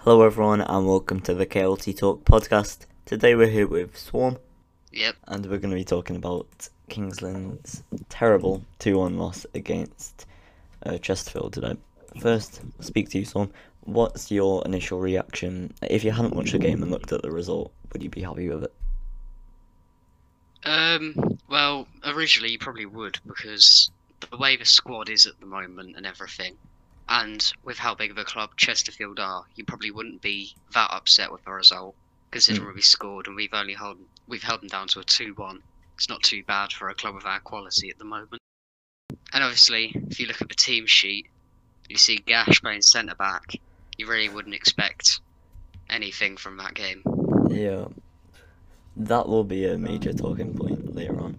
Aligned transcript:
Hello, 0.00 0.22
everyone, 0.22 0.60
and 0.60 0.86
welcome 0.86 1.20
to 1.20 1.34
the 1.34 1.46
KLT 1.46 1.96
Talk 1.98 2.24
podcast. 2.24 2.86
Today 3.04 3.34
we're 3.34 3.48
here 3.48 3.66
with 3.66 3.96
Swarm, 3.98 4.38
Yep. 4.92 5.16
and 5.28 5.46
we're 5.46 5.58
going 5.58 5.70
to 5.70 5.76
be 5.76 5.84
talking 5.84 6.16
about 6.16 6.68
Kings 6.88 7.20
Lynn's 7.22 7.82
terrible 8.08 8.64
2 8.78 8.98
1 8.98 9.18
loss 9.18 9.46
against 9.54 10.26
uh, 10.84 10.98
Chesterfield 10.98 11.52
today. 11.52 11.76
First, 12.20 12.62
speak 12.80 13.10
to 13.10 13.18
you, 13.18 13.24
Swarm. 13.24 13.50
What's 13.84 14.30
your 14.30 14.64
initial 14.64 15.00
reaction? 15.00 15.72
If 15.82 16.04
you 16.04 16.10
hadn't 16.12 16.34
watched 16.34 16.52
the 16.52 16.58
game 16.58 16.82
and 16.82 16.90
looked 16.90 17.12
at 17.12 17.22
the 17.22 17.30
result, 17.30 17.72
would 17.92 18.02
you 18.02 18.10
be 18.10 18.22
happy 18.22 18.48
with 18.48 18.64
it? 18.64 18.72
Um. 20.64 21.38
Well, 21.48 21.88
originally 22.04 22.52
you 22.52 22.58
probably 22.58 22.86
would 22.86 23.18
because 23.26 23.90
the 24.30 24.36
way 24.36 24.56
the 24.56 24.64
squad 24.66 25.08
is 25.08 25.26
at 25.26 25.40
the 25.40 25.46
moment 25.46 25.96
and 25.96 26.06
everything, 26.06 26.54
and 27.10 27.52
with 27.64 27.76
how 27.76 27.94
big 27.94 28.12
of 28.12 28.18
a 28.18 28.24
club 28.24 28.50
Chesterfield 28.56 29.18
are, 29.18 29.44
you 29.56 29.64
probably 29.64 29.90
wouldn't 29.90 30.22
be 30.22 30.54
that 30.72 30.90
upset 30.92 31.32
with 31.32 31.44
the 31.44 31.50
result, 31.50 31.96
considering 32.30 32.68
hmm. 32.68 32.76
we 32.76 32.82
scored 32.82 33.26
and 33.26 33.34
we've 33.34 33.52
only 33.52 33.74
held 33.74 33.98
we've 34.28 34.44
held 34.44 34.62
them 34.62 34.68
down 34.68 34.86
to 34.86 35.00
a 35.00 35.04
two-one. 35.04 35.60
It's 35.96 36.08
not 36.08 36.22
too 36.22 36.44
bad 36.44 36.72
for 36.72 36.88
a 36.88 36.94
club 36.94 37.16
of 37.16 37.26
our 37.26 37.40
quality 37.40 37.90
at 37.90 37.98
the 37.98 38.04
moment. 38.04 38.40
And 39.32 39.44
obviously, 39.44 39.92
if 40.08 40.20
you 40.20 40.28
look 40.28 40.40
at 40.40 40.48
the 40.48 40.54
team 40.54 40.86
sheet, 40.86 41.26
you 41.88 41.96
see 41.96 42.16
Gash 42.16 42.62
playing 42.62 42.82
centre 42.82 43.16
back. 43.16 43.56
You 43.98 44.06
really 44.06 44.28
wouldn't 44.28 44.54
expect 44.54 45.20
anything 45.90 46.36
from 46.36 46.56
that 46.58 46.74
game. 46.74 47.02
Yeah, 47.50 47.86
that 48.96 49.28
will 49.28 49.44
be 49.44 49.66
a 49.66 49.76
major 49.76 50.12
talking 50.12 50.54
point 50.56 50.94
later 50.94 51.20
on. 51.20 51.38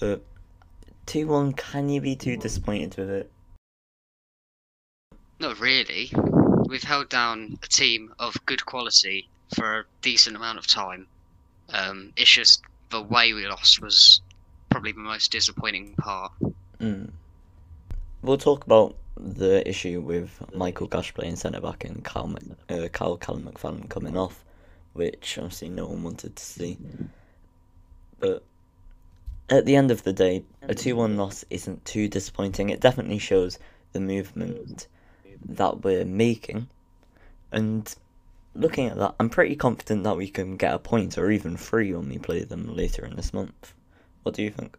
But 0.00 0.24
2 1.04 1.26
1, 1.26 1.52
can 1.52 1.90
you 1.90 2.00
be 2.00 2.16
too 2.16 2.38
disappointed 2.38 2.96
with 2.96 3.10
it? 3.10 3.30
Not 5.38 5.60
really. 5.60 6.10
We've 6.66 6.82
held 6.82 7.08
down 7.08 7.58
a 7.62 7.66
team 7.66 8.12
of 8.18 8.34
good 8.46 8.64
quality 8.64 9.28
for 9.54 9.80
a 9.80 9.84
decent 10.02 10.36
amount 10.36 10.58
of 10.58 10.66
time. 10.66 11.06
Um, 11.68 12.12
it's 12.16 12.30
just 12.30 12.62
the 12.90 13.02
way 13.02 13.32
we 13.32 13.46
lost 13.46 13.80
was 13.80 14.20
probably 14.70 14.92
the 14.92 15.00
most 15.00 15.32
disappointing 15.32 15.94
part. 15.94 16.32
Mm. 16.80 17.10
We'll 18.22 18.38
talk 18.38 18.64
about 18.64 18.96
the 19.16 19.66
issue 19.68 20.00
with 20.00 20.42
Michael 20.54 20.86
Gash 20.86 21.14
playing 21.14 21.36
centre 21.36 21.60
back 21.60 21.84
and 21.84 22.04
Cal, 22.04 22.34
uh, 22.68 22.88
Cal 22.92 23.16
Callan 23.16 23.44
McFadden 23.44 23.88
coming 23.88 24.16
off, 24.16 24.44
which 24.92 25.38
obviously 25.38 25.68
no 25.68 25.86
one 25.86 26.02
wanted 26.02 26.36
to 26.36 26.44
see. 26.44 26.78
But 28.18 28.42
at 29.48 29.64
the 29.64 29.76
end 29.76 29.90
of 29.90 30.02
the 30.02 30.12
day, 30.12 30.44
a 30.62 30.74
2 30.74 30.96
1 30.96 31.16
loss 31.16 31.44
isn't 31.50 31.84
too 31.84 32.08
disappointing. 32.08 32.70
It 32.70 32.80
definitely 32.80 33.18
shows 33.18 33.58
the 33.92 34.00
movement 34.00 34.88
that 35.48 35.84
we're 35.84 36.04
making. 36.04 36.68
And 37.52 37.94
looking 38.54 38.86
at 38.86 38.96
that, 38.96 39.14
I'm 39.18 39.30
pretty 39.30 39.56
confident 39.56 40.04
that 40.04 40.16
we 40.16 40.28
can 40.28 40.56
get 40.56 40.74
a 40.74 40.78
point 40.78 41.16
or 41.18 41.30
even 41.30 41.56
three 41.56 41.92
when 41.92 42.08
we 42.08 42.18
play 42.18 42.44
them 42.44 42.74
later 42.74 43.04
in 43.04 43.16
this 43.16 43.32
month. 43.32 43.74
What 44.22 44.34
do 44.34 44.42
you 44.42 44.50
think? 44.50 44.76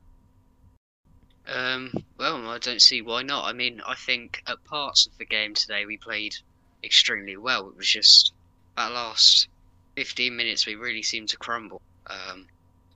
Um, 1.48 1.94
well, 2.18 2.48
I 2.50 2.58
don't 2.58 2.82
see 2.82 3.02
why 3.02 3.24
not. 3.24 3.46
I 3.46 3.54
mean, 3.54 3.82
I 3.88 3.96
think 3.96 4.44
at 4.48 4.64
parts 4.66 5.08
of 5.08 5.18
the 5.18 5.26
game 5.26 5.54
today 5.54 5.86
we 5.86 5.98
played 5.98 6.36
extremely 6.84 7.38
well. 7.38 7.70
It 7.70 7.78
was 7.78 7.88
just 7.88 8.34
that 8.76 8.92
last 8.92 9.48
15 9.96 10.36
minutes 10.36 10.66
we 10.66 10.76
really 10.76 11.04
seemed 11.04 11.30
to 11.30 11.38
crumble. 11.38 11.82
Um, 12.08 12.48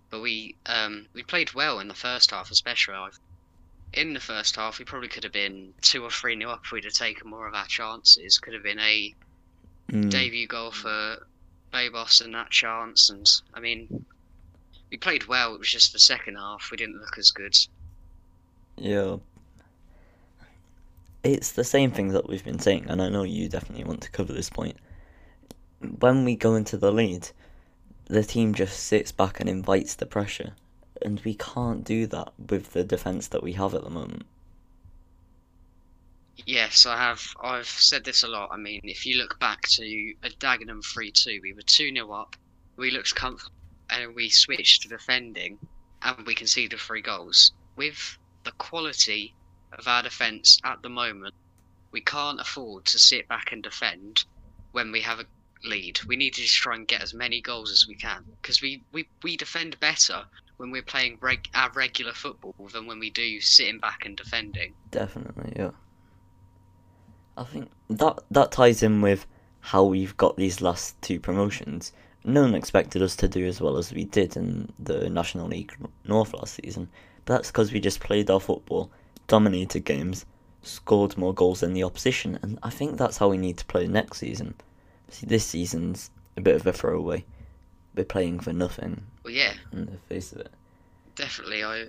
but 0.09 0.22
we 0.22 0.55
um, 0.66 1.08
we 1.14 1.23
played 1.23 1.53
well 1.53 1.80
in 1.80 1.88
the 1.88 1.94
first 1.94 2.31
half, 2.31 2.52
especially. 2.52 2.95
I 2.95 3.09
in 3.94 4.14
the 4.14 4.20
first 4.20 4.56
half, 4.56 4.80
we 4.80 4.86
probably 4.86 5.09
could 5.09 5.23
have 5.23 5.34
been 5.34 5.73
two 5.81 6.03
or 6.03 6.09
three 6.09 6.36
nil 6.36 6.50
up 6.52 6.61
if 6.66 6.72
we'd 6.72 6.84
have 6.86 6.94
taken 6.94 7.30
more 7.30 7.47
of 7.47 7.53
our 7.53 7.66
chances. 7.66 8.38
Could 8.39 8.53
have 8.53 8.64
been 8.64 8.80
a 8.80 9.14
Mm. 9.89 10.09
debut 10.09 10.48
goal 10.48 10.72
for 10.72 11.28
Babos 11.72 12.22
and 12.22 12.33
that 12.33 12.50
chance. 12.50 13.09
And 13.09 13.30
I 13.53 13.59
mean, 13.59 14.06
we 14.89 14.98
played 14.98 15.28
well. 15.28 15.53
It 15.53 15.59
was 15.59 15.70
just 15.70 15.92
the 15.92 16.00
second 16.00 16.36
half 16.38 16.70
we 16.72 16.78
didn't 16.78 17.00
look 17.00 17.17
as 17.17 17.31
good. 17.31 17.58
Yeah. 18.77 19.17
It's 21.23 21.52
the 21.52 21.64
same 21.64 21.92
thing 21.92 22.10
that 22.10 22.27
we've 22.27 22.43
been 22.43 22.60
saying, 22.60 22.86
and 22.87 23.02
I 23.02 23.10
know 23.10 23.23
you 23.23 23.48
definitely 23.49 23.83
want 23.83 24.02
to 24.02 24.11
cover 24.11 24.33
this 24.33 24.49
point. 24.49 24.77
When 25.80 26.26
we 26.26 26.36
go 26.36 26.55
into 26.55 26.77
the 26.77 26.92
lead, 26.92 27.30
the 28.05 28.23
team 28.23 28.54
just 28.54 28.80
sits 28.80 29.11
back 29.11 29.39
and 29.39 29.49
invites 29.49 29.95
the 29.95 30.05
pressure, 30.05 30.54
and 31.04 31.20
we 31.22 31.34
can't 31.36 31.84
do 31.84 32.08
that 32.08 32.34
with 32.50 32.73
the 32.73 32.84
defence 32.84 33.28
that 33.30 33.44
we 33.44 33.54
have 33.54 33.73
at 33.73 33.84
the 33.84 33.89
moment. 33.89 34.26
Yes, 36.45 36.86
I 36.86 36.98
have. 36.98 37.36
I've 37.42 37.67
said 37.67 38.04
this 38.04 38.23
a 38.23 38.28
lot. 38.28 38.50
I 38.52 38.58
mean, 38.58 38.82
if 38.84 39.06
you 39.06 39.17
look 39.17 39.38
back 39.40 39.67
to 39.70 39.84
a 40.23 40.30
Dagenham 40.30 40.84
3 40.84 41.11
2, 41.11 41.40
we 41.44 41.54
were 41.54 41.61
2 41.61 41.94
0 41.94 42.11
up, 42.11 42.36
we 42.78 42.90
looked 42.90 43.14
comfortable, 43.14 43.56
and 43.90 44.16
we 44.16 44.30
switched 44.30 44.82
to 44.82 44.88
defending, 44.88 45.60
and 46.02 46.26
we 46.26 46.34
conceded 46.34 46.80
three 46.80 47.02
goals. 47.02 47.52
With 47.76 48.17
the 48.44 48.52
quality 48.54 49.36
of 49.73 49.88
our 49.88 50.02
defence 50.02 50.60
at 50.64 50.82
the 50.82 50.90
moment, 50.90 51.36
we 51.92 52.02
can't 52.02 52.40
afford 52.40 52.86
to 52.86 52.98
sit 52.98 53.28
back 53.28 53.52
and 53.52 53.61
defend 53.61 54.26
when 54.72 54.92
we 54.92 55.02
have 55.02 55.20
a 55.20 55.26
lead. 55.64 56.00
We 56.06 56.16
need 56.16 56.34
to 56.36 56.42
just 56.42 56.56
try 56.56 56.76
and 56.76 56.88
get 56.88 57.04
as 57.04 57.14
many 57.14 57.42
goals 57.42 57.72
as 57.72 57.88
we 57.88 57.95
can, 57.95 58.26
because 58.42 58.61
we, 58.61 58.82
we, 58.92 59.08
we 59.22 59.38
defend 59.38 59.80
better 59.80 60.26
when 60.61 60.70
we're 60.70 60.83
playing 60.83 61.17
reg- 61.22 61.49
our 61.55 61.72
regular 61.72 62.14
football 62.14 62.54
than 62.72 62.86
when 62.86 62.99
we 62.99 63.10
do 63.10 63.42
sitting 63.42 63.80
back 63.80 64.05
and 64.05 64.16
defending. 64.16 64.73
Definitely, 64.92 65.54
yeah. 65.55 65.72
I 67.36 67.45
think 67.45 67.72
that 67.89 68.20
that 68.30 68.52
ties 68.52 68.83
in 68.83 69.02
with 69.02 69.26
how 69.61 69.83
we've 69.83 70.16
got 70.17 70.38
these 70.38 70.61
last 70.61 71.02
two 71.02 71.20
promotions. 71.20 71.94
No 72.23 72.44
one 72.44 72.54
expected 72.54 73.02
us 73.02 73.16
to 73.16 73.27
do 73.27 73.44
as 73.48 73.60
well 73.60 73.77
as 73.77 73.92
we 73.92 74.05
did 74.05 74.38
in 74.38 74.72
the 74.77 75.10
National 75.10 75.48
League 75.48 75.73
North 76.05 76.32
last 76.36 76.60
season, 76.64 76.89
but 77.26 77.33
that's 77.33 77.49
because 77.49 77.73
we 77.73 77.80
just 77.80 77.99
played 77.99 78.30
our 78.30 78.39
football, 78.39 78.92
dominated 79.26 79.83
games, 79.83 80.28
scored 80.61 81.17
more 81.17 81.33
goals 81.33 81.61
than 81.61 81.73
the 81.73 81.83
opposition, 81.83 82.38
and 82.43 82.60
I 82.61 82.70
think 82.70 82.98
that's 82.98 83.17
how 83.17 83.30
we 83.30 83.38
need 83.38 83.58
to 83.58 83.66
play 83.66 83.88
next 83.88 84.20
season. 84.20 84.54
See, 85.10 85.26
this 85.26 85.43
season's 85.43 86.11
a 86.38 86.42
bit 86.42 86.55
of 86.55 86.67
a 86.67 86.72
throwaway. 86.72 87.26
We're 87.96 88.06
playing 88.06 88.40
for 88.40 88.54
nothing 88.54 89.04
Well, 89.24 89.34
yeah, 89.34 89.54
in 89.72 89.86
the 89.86 89.98
face 90.08 90.32
of 90.32 90.40
it. 90.40 90.52
Definitely, 91.16 91.64
I 91.64 91.88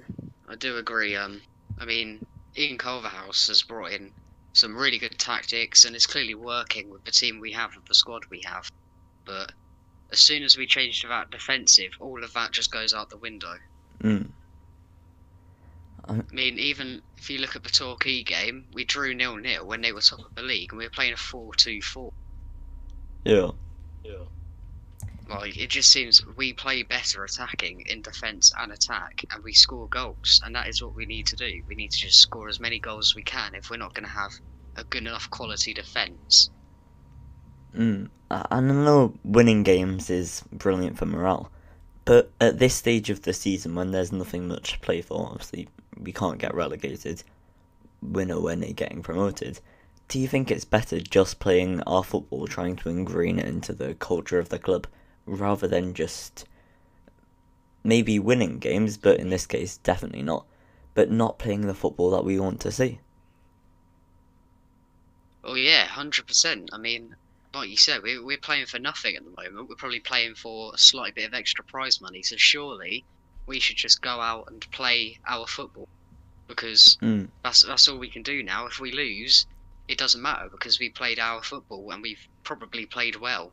I 0.49 0.57
do 0.57 0.77
agree. 0.77 1.17
Um, 1.17 1.41
I 1.79 1.85
mean, 1.85 2.25
Ian 2.57 2.79
Culverhouse 2.79 3.49
has 3.49 3.63
brought 3.63 3.93
in 3.93 4.13
some 4.53 4.77
really 4.77 4.99
good 4.99 5.19
tactics, 5.19 5.85
and 5.85 5.97
it's 5.97 6.07
clearly 6.07 6.35
working 6.35 6.91
with 6.91 7.05
the 7.05 7.11
team 7.11 7.41
we 7.41 7.53
have, 7.53 7.75
with 7.75 7.87
the 7.87 7.95
squad 7.95 8.25
we 8.27 8.43
have. 8.45 8.71
But 9.25 9.53
as 10.11 10.21
soon 10.21 10.43
as 10.43 10.57
we 10.57 10.67
change 10.67 11.01
to 11.01 11.09
that 11.09 11.31
defensive, 11.31 11.93
all 12.01 12.23
of 12.23 12.33
that 12.34 12.53
just 12.53 12.71
goes 12.71 12.93
out 12.93 13.09
the 13.09 13.17
window. 13.17 13.55
Mm. 14.03 14.29
I 16.05 16.21
mean, 16.33 16.59
even 16.59 17.01
if 17.17 17.31
you 17.31 17.39
look 17.39 17.57
at 17.57 17.63
the 17.63 17.71
Torquay 17.71 18.23
game, 18.25 18.67
we 18.73 18.84
drew 18.84 19.15
nil 19.15 19.37
nil 19.37 19.65
when 19.65 19.81
they 19.81 19.93
were 19.93 20.01
top 20.01 20.19
of 20.19 20.34
the 20.34 20.43
league, 20.43 20.73
and 20.73 20.79
we 20.79 20.84
were 20.84 20.91
playing 20.91 21.13
a 21.13 21.17
4-2-4. 21.17 22.13
Yeah. 23.25 23.51
Yeah. 24.05 24.25
Like 25.38 25.56
it 25.56 25.70
just 25.70 25.91
seems 25.91 26.25
we 26.37 26.53
play 26.53 26.82
better 26.82 27.25
attacking 27.25 27.82
in 27.87 28.03
defence 28.03 28.53
and 28.59 28.72
attack, 28.72 29.25
and 29.31 29.43
we 29.43 29.53
score 29.53 29.88
goals, 29.88 30.41
and 30.44 30.54
that 30.54 30.69
is 30.69 30.82
what 30.82 30.94
we 30.94 31.06
need 31.06 31.26
to 31.28 31.37
do. 31.37 31.62
We 31.66 31.75
need 31.75 31.91
to 31.93 31.98
just 31.98 32.20
score 32.20 32.48
as 32.48 32.60
many 32.60 32.78
goals 32.78 33.12
as 33.12 33.15
we 33.15 33.22
can 33.22 33.54
if 33.54 33.71
we're 33.71 33.76
not 33.76 33.94
going 33.94 34.04
to 34.04 34.10
have 34.10 34.32
a 34.76 34.84
good 34.84 35.03
enough 35.03 35.31
quality 35.31 35.75
defence. 35.75 36.50
Mm. 37.76 38.09
I 38.31 38.47
I 38.50 38.60
know 38.60 39.15
winning 39.25 39.62
games 39.62 40.10
is 40.10 40.42
brilliant 40.53 40.98
for 40.98 41.06
morale, 41.06 41.50
but 42.04 42.31
at 42.41 42.59
this 42.59 42.75
stage 42.75 43.10
of 43.10 43.22
the 43.22 43.32
season, 43.32 43.75
when 43.75 43.91
there's 43.91 44.12
nothing 44.12 44.48
much 44.48 44.72
to 44.72 44.81
play 44.81 45.03
for, 45.03 45.26
obviously 45.31 45.69
we 45.98 46.12
can't 46.12 46.38
get 46.38 46.54
relegated. 46.54 47.22
We're 48.03 48.26
nowhere 48.26 48.56
near 48.56 48.72
getting 48.72 49.03
promoted. 49.03 49.60
Do 50.09 50.19
you 50.19 50.26
think 50.28 50.50
it's 50.50 50.65
better 50.65 51.00
just 51.00 51.38
playing 51.38 51.81
our 51.82 52.03
football, 52.03 52.47
trying 52.47 52.76
to 52.76 52.88
ingrain 52.88 53.38
it 53.38 53.47
into 53.47 53.72
the 53.72 53.95
culture 53.95 54.39
of 54.39 54.48
the 54.48 54.59
club, 54.59 54.86
rather 55.27 55.66
than 55.69 55.95
just 55.95 56.47
maybe 57.84 58.19
winning 58.19 58.59
games, 58.59 58.97
but 58.97 59.19
in 59.19 59.30
this 59.30 59.47
case, 59.47 59.78
definitely 59.78 60.22
not, 60.22 60.47
but 60.95 61.10
not 61.10 61.39
playing 61.39 61.63
the 61.66 61.74
football 61.74 62.10
that 62.10 62.24
we 62.24 62.39
want 62.39 62.60
to 62.60 62.71
see? 62.72 63.01
Oh 65.45 65.54
yeah, 65.54 65.86
hundred 65.86 66.27
percent. 66.27 66.71
I 66.72 66.78
mean, 66.78 67.16
like 67.54 67.69
you 67.69 67.77
said, 67.77 68.03
we, 68.03 68.19
we're 68.19 68.39
playing 68.39 68.66
for 68.66 68.78
nothing 68.78 69.16
at 69.16 69.24
the 69.24 69.30
moment. 69.30 69.69
We're 69.69 69.77
probably 69.77 70.01
playing 70.01 70.34
for 70.36 70.72
a 70.74 70.78
slight 70.78 71.15
bit 71.15 71.27
of 71.27 71.34
extra 71.34 71.65
prize 71.65 72.01
money. 72.01 72.22
So 72.22 72.36
surely 72.36 73.04
we 73.47 73.59
should 73.60 73.77
just 73.77 74.01
go 74.03 74.21
out 74.21 74.48
and 74.51 74.69
play 74.71 75.19
our 75.27 75.47
football 75.47 75.89
because 76.48 76.97
Mm. 77.03 77.28
that's 77.42 77.63
that's 77.63 77.89
all 77.89 77.98
we 77.98 78.10
can 78.10 78.22
do 78.22 78.42
now. 78.42 78.66
If 78.66 78.78
we 78.80 78.92
lose, 78.92 79.47
it 79.89 79.98
doesn't 79.98 80.22
matter 80.22 80.48
because 80.51 80.78
we 80.78 80.91
played 80.91 81.19
our 81.19 81.42
football 81.42 81.91
and 81.91 82.03
we've 82.03 82.27
probably 82.45 82.86
played 82.86 83.16
well. 83.16 83.53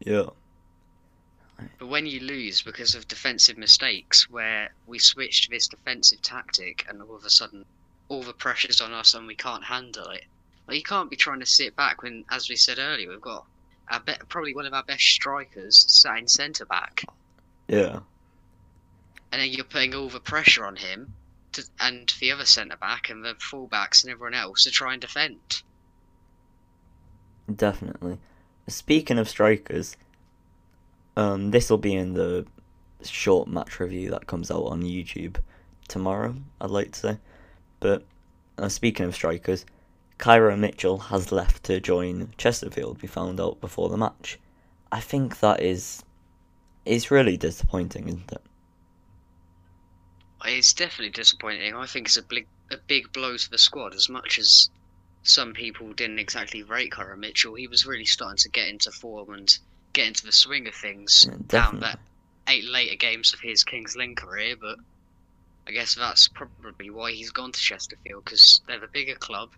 Yeah. 0.00 0.26
But 1.78 1.86
when 1.86 2.04
you 2.06 2.20
lose 2.20 2.62
because 2.62 2.94
of 2.94 3.06
defensive 3.08 3.56
mistakes, 3.56 4.28
where 4.28 4.72
we 4.86 4.98
switch 4.98 5.42
to 5.42 5.50
this 5.50 5.68
defensive 5.68 6.20
tactic 6.20 6.84
and 6.88 7.00
all 7.00 7.14
of 7.16 7.24
a 7.24 7.30
sudden 7.30 7.64
all 8.08 8.22
the 8.22 8.32
pressure's 8.32 8.80
on 8.80 8.92
us 8.92 9.14
and 9.14 9.26
we 9.26 9.34
can't 9.36 9.64
handle 9.64 10.08
it, 10.10 10.24
Like, 10.66 10.76
you 10.78 10.82
can't 10.82 11.10
be 11.10 11.16
trying 11.16 11.40
to 11.40 11.46
sit 11.46 11.76
back 11.76 12.02
when, 12.02 12.24
as 12.30 12.48
we 12.48 12.56
said 12.56 12.78
earlier, 12.78 13.08
we've 13.10 13.20
got 13.20 13.46
our 13.90 14.00
be- 14.00 14.14
probably 14.28 14.54
one 14.54 14.66
of 14.66 14.72
our 14.74 14.82
best 14.82 15.04
strikers 15.04 15.84
sat 15.88 16.18
in 16.18 16.26
centre 16.28 16.64
back, 16.64 17.04
Yeah. 17.68 18.00
and 19.30 19.40
then 19.42 19.50
you're 19.50 19.64
putting 19.64 19.94
all 19.94 20.08
the 20.08 20.20
pressure 20.20 20.64
on 20.66 20.76
him 20.76 21.12
to, 21.52 21.64
and 21.80 22.12
the 22.18 22.32
other 22.32 22.46
centre 22.46 22.76
back 22.78 23.10
and 23.10 23.24
the 23.24 23.34
fullbacks 23.34 24.02
and 24.02 24.10
everyone 24.10 24.34
else 24.34 24.64
to 24.64 24.70
try 24.70 24.92
and 24.94 25.00
defend. 25.02 25.62
Definitely. 27.54 28.18
Speaking 28.66 29.18
of 29.18 29.28
strikers, 29.28 29.96
um, 31.16 31.50
this 31.50 31.70
will 31.70 31.78
be 31.78 31.94
in 31.94 32.14
the 32.14 32.46
short 33.02 33.48
match 33.48 33.78
review 33.78 34.10
that 34.10 34.26
comes 34.26 34.50
out 34.50 34.64
on 34.64 34.82
YouTube 34.82 35.36
tomorrow. 35.88 36.34
I'd 36.60 36.70
like 36.70 36.92
to 36.92 36.98
say, 36.98 37.18
but 37.80 38.04
uh, 38.56 38.68
speaking 38.68 39.06
of 39.06 39.14
strikers, 39.14 39.66
Kairo 40.18 40.58
Mitchell 40.58 40.98
has 40.98 41.32
left 41.32 41.64
to 41.64 41.80
join 41.80 42.32
Chesterfield. 42.38 43.02
We 43.02 43.08
found 43.08 43.40
out 43.40 43.60
before 43.60 43.88
the 43.88 43.96
match. 43.96 44.38
I 44.90 45.00
think 45.00 45.40
that 45.40 45.60
is, 45.60 46.02
is 46.86 47.10
really 47.10 47.36
disappointing, 47.36 48.08
isn't 48.08 48.32
it? 48.32 48.42
It's 50.46 50.72
definitely 50.72 51.10
disappointing. 51.10 51.74
I 51.74 51.86
think 51.86 52.06
it's 52.06 52.16
a 52.16 52.22
big, 52.22 52.46
a 52.70 52.76
big 52.86 53.12
blow 53.12 53.36
to 53.36 53.50
the 53.50 53.58
squad. 53.58 53.94
As 53.94 54.08
much 54.08 54.38
as 54.38 54.70
some 55.24 55.52
people 55.54 55.92
didn't 55.94 56.18
exactly 56.18 56.62
rate 56.62 56.92
Kairo 56.92 57.18
Mitchell, 57.18 57.54
he 57.54 57.66
was 57.66 57.86
really 57.86 58.04
starting 58.04 58.36
to 58.38 58.50
get 58.50 58.68
into 58.68 58.90
form 58.92 59.32
and 59.32 59.48
get 59.94 60.06
into 60.06 60.26
the 60.26 60.32
swing 60.32 60.66
of 60.68 60.74
things 60.74 61.26
Yeah, 61.26 61.36
down 61.48 61.80
that 61.80 61.98
eight 62.48 62.64
later 62.64 62.96
games 62.96 63.32
of 63.32 63.40
his 63.40 63.64
Kings 63.64 63.96
Lynn 63.96 64.14
career. 64.14 64.54
But 64.60 64.76
I 65.66 65.72
guess 65.72 65.94
that's 65.94 66.28
probably 66.28 66.90
why 66.90 67.12
he's 67.12 67.30
gone 67.32 67.52
to 67.52 67.58
Chesterfield 67.58 68.24
because 68.24 68.60
they're 68.68 68.80
the 68.80 68.88
bigger 68.92 69.16
club. 69.16 69.48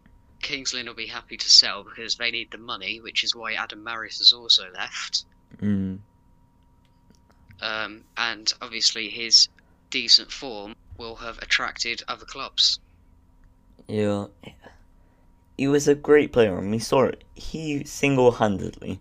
Kings 0.40 0.72
Lynn 0.72 0.86
will 0.86 0.94
be 0.94 1.06
happy 1.08 1.36
to 1.36 1.50
sell 1.50 1.82
because 1.82 2.14
they 2.16 2.30
need 2.30 2.48
the 2.52 2.58
money, 2.58 3.00
which 3.00 3.24
is 3.24 3.34
why 3.34 3.54
Adam 3.54 3.82
Marriott 3.82 4.14
has 4.18 4.32
also 4.32 4.64
left. 4.72 5.24
Mm, 5.60 5.98
Um, 7.60 8.04
and 8.16 8.52
obviously 8.60 9.08
his 9.08 9.48
decent 9.90 10.30
form 10.30 10.74
will 10.98 11.16
have 11.16 11.38
attracted 11.38 12.02
other 12.06 12.26
clubs. 12.26 12.78
yeah. 13.88 14.26
He 15.56 15.68
was 15.68 15.88
a 15.88 15.94
great 15.94 16.32
player, 16.32 16.58
and 16.58 16.70
we 16.70 16.78
saw 16.78 17.04
it. 17.04 17.24
He 17.34 17.84
single-handedly 17.84 19.00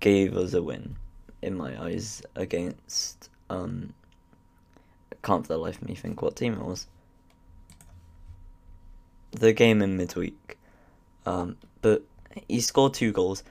gave 0.00 0.36
us 0.36 0.54
a 0.54 0.62
win, 0.62 0.96
in 1.42 1.54
my 1.56 1.80
eyes, 1.82 2.22
against 2.34 3.28
um. 3.50 3.92
Can't 5.22 5.44
for 5.44 5.54
the 5.54 5.58
life 5.58 5.82
of 5.82 5.88
me 5.88 5.94
think 5.96 6.22
what 6.22 6.36
team 6.36 6.54
it 6.54 6.64
was. 6.64 6.86
The 9.32 9.52
game 9.52 9.82
in 9.82 9.96
midweek, 9.96 10.56
um, 11.26 11.56
but 11.82 12.04
he 12.48 12.60
scored 12.60 12.94
two 12.94 13.12
goals 13.12 13.42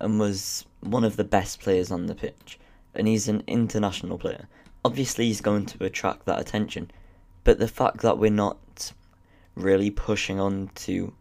and 0.00 0.20
was 0.20 0.64
one 0.80 1.02
of 1.02 1.16
the 1.16 1.24
best 1.24 1.60
players 1.60 1.90
on 1.90 2.06
the 2.06 2.14
pitch, 2.14 2.58
and 2.94 3.08
he's 3.08 3.26
an 3.28 3.42
international 3.46 4.16
player. 4.16 4.46
Obviously, 4.84 5.26
he's 5.26 5.40
going 5.40 5.66
to 5.66 5.84
attract 5.84 6.24
that 6.26 6.38
attention, 6.40 6.90
but 7.42 7.58
the 7.58 7.68
fact 7.68 7.98
that 8.02 8.18
we're 8.18 8.30
not 8.30 8.92
really 9.56 9.90
pushing 9.90 10.38
on 10.38 10.70
to 10.76 11.12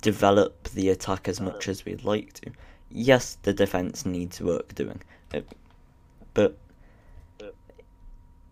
develop 0.00 0.64
the 0.70 0.88
attack 0.88 1.28
as 1.28 1.40
much 1.40 1.68
as 1.68 1.84
we'd 1.84 2.04
like 2.04 2.32
to. 2.34 2.50
Yes, 2.90 3.36
the 3.42 3.52
defense 3.52 4.06
needs 4.06 4.40
work 4.40 4.74
doing, 4.74 5.02
uh, 5.34 5.40
but 6.34 6.58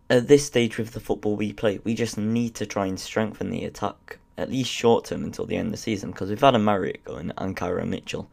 at 0.08 0.28
this 0.28 0.46
stage 0.46 0.78
with 0.78 0.92
the 0.92 1.00
football 1.00 1.36
we 1.36 1.52
play, 1.52 1.80
we 1.84 1.94
just 1.94 2.16
need 2.16 2.54
to 2.54 2.66
try 2.66 2.86
and 2.86 2.98
strengthen 2.98 3.50
the 3.50 3.64
attack 3.64 4.18
at 4.38 4.50
least 4.50 4.70
short 4.70 5.06
term 5.06 5.24
until 5.24 5.46
the 5.46 5.56
end 5.56 5.68
of 5.68 5.72
the 5.72 5.78
season 5.78 6.10
because 6.10 6.28
we've 6.28 6.40
had 6.40 6.54
a 6.54 6.58
Marriott 6.58 7.04
going 7.04 7.32
and 7.38 7.56
Kairo 7.56 7.86
Mitchell. 7.86 8.28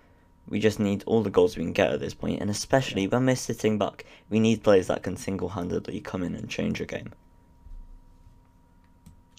We 0.48 0.60
just 0.60 0.80
need 0.80 1.04
all 1.06 1.24
the 1.24 1.30
goals 1.30 1.56
we 1.56 1.64
can 1.64 1.72
get 1.72 1.92
at 1.92 2.02
this 2.02 2.14
point, 2.14 2.42
and 2.42 2.50
especially 2.50 3.08
when 3.08 3.26
we're 3.26 3.38
sitting 3.38 3.78
back, 3.78 4.06
we 4.30 4.40
need 4.40 4.62
players 4.62 4.88
that 4.88 5.02
can 5.02 5.16
single 5.16 5.50
handedly 5.50 6.02
come 6.02 6.22
in 6.22 6.36
and 6.36 6.50
change 6.50 6.82
a 6.82 6.86
game. 6.86 7.14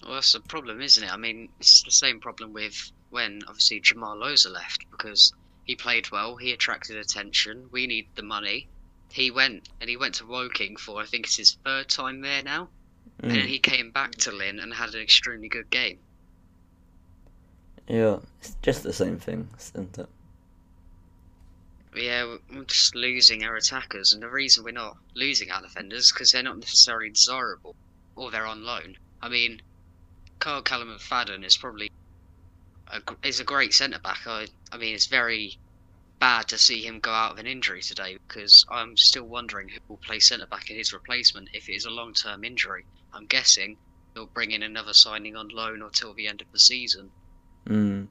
Well, 0.03 0.15
that's 0.15 0.33
the 0.33 0.39
problem, 0.39 0.81
isn't 0.81 1.03
it? 1.03 1.13
I 1.13 1.17
mean, 1.17 1.49
it's 1.59 1.83
the 1.83 1.91
same 1.91 2.19
problem 2.19 2.53
with 2.53 2.91
when 3.15 3.41
obviously 3.47 3.79
Jamal 3.79 4.17
Loza 4.17 4.51
left 4.51 4.85
because 4.91 5.33
he 5.63 5.75
played 5.75 6.11
well, 6.11 6.35
he 6.35 6.51
attracted 6.51 6.97
attention. 6.97 7.69
We 7.71 7.87
need 7.87 8.07
the 8.15 8.23
money. 8.23 8.67
He 9.09 9.31
went 9.31 9.69
and 9.79 9.89
he 9.89 9.95
went 9.97 10.15
to 10.15 10.25
Woking 10.27 10.75
for 10.77 11.01
I 11.01 11.05
think 11.05 11.25
it's 11.25 11.37
his 11.37 11.57
third 11.63 11.87
time 11.89 12.21
there 12.21 12.43
now, 12.43 12.69
and 13.29 13.31
Mm, 13.31 13.47
he 13.47 13.59
came 13.59 13.91
back 13.91 14.11
to 14.15 14.31
Lynn 14.31 14.59
and 14.59 14.73
had 14.73 14.93
an 14.95 15.01
extremely 15.01 15.47
good 15.49 15.69
game. 15.69 15.99
yeah, 17.87 18.17
it's 18.39 18.55
just 18.61 18.83
the 18.83 18.93
same 18.93 19.17
thing, 19.19 19.47
isn't 19.57 19.97
it? 19.97 20.09
Yeah, 21.95 22.35
we're 22.53 22.65
just 22.65 22.93
losing 22.95 23.43
our 23.43 23.55
attackers, 23.55 24.11
and 24.13 24.21
the 24.21 24.29
reason 24.29 24.63
we're 24.63 24.71
not 24.71 24.97
losing 25.15 25.49
our 25.51 25.61
defenders 25.61 26.11
because 26.11 26.31
they're 26.31 26.43
not 26.43 26.59
necessarily 26.59 27.09
desirable 27.09 27.75
or 28.15 28.29
they're 28.31 28.45
on 28.45 28.63
loan. 28.63 28.97
I 29.21 29.29
mean, 29.29 29.61
Carl 30.39 30.61
Callan 30.61 30.89
McFadden 30.89 31.43
is 31.45 31.57
probably 31.57 31.89
a, 32.87 33.01
is 33.27 33.39
a 33.39 33.43
great 33.43 33.73
centre 33.73 33.99
back. 33.99 34.25
I 34.25 34.47
I 34.71 34.77
mean, 34.77 34.93
it's 34.93 35.07
very 35.07 35.57
bad 36.19 36.47
to 36.47 36.57
see 36.57 36.85
him 36.85 36.99
go 36.99 37.11
out 37.11 37.33
of 37.33 37.37
an 37.37 37.47
injury 37.47 37.81
today 37.81 38.17
because 38.27 38.65
I'm 38.69 38.95
still 38.97 39.25
wondering 39.25 39.69
who 39.69 39.79
will 39.87 39.97
play 39.97 40.19
centre 40.19 40.45
back 40.45 40.69
in 40.69 40.77
his 40.77 40.93
replacement 40.93 41.49
if 41.53 41.69
it 41.69 41.73
is 41.73 41.85
a 41.85 41.89
long 41.89 42.13
term 42.13 42.43
injury. 42.43 42.85
I'm 43.13 43.25
guessing 43.25 43.77
they'll 44.13 44.25
bring 44.25 44.51
in 44.51 44.63
another 44.63 44.93
signing 44.93 45.35
on 45.35 45.49
loan 45.49 45.81
or 45.81 45.89
till 45.89 46.13
the 46.13 46.27
end 46.27 46.41
of 46.41 46.51
the 46.51 46.59
season. 46.59 47.11
Mm. 47.67 48.07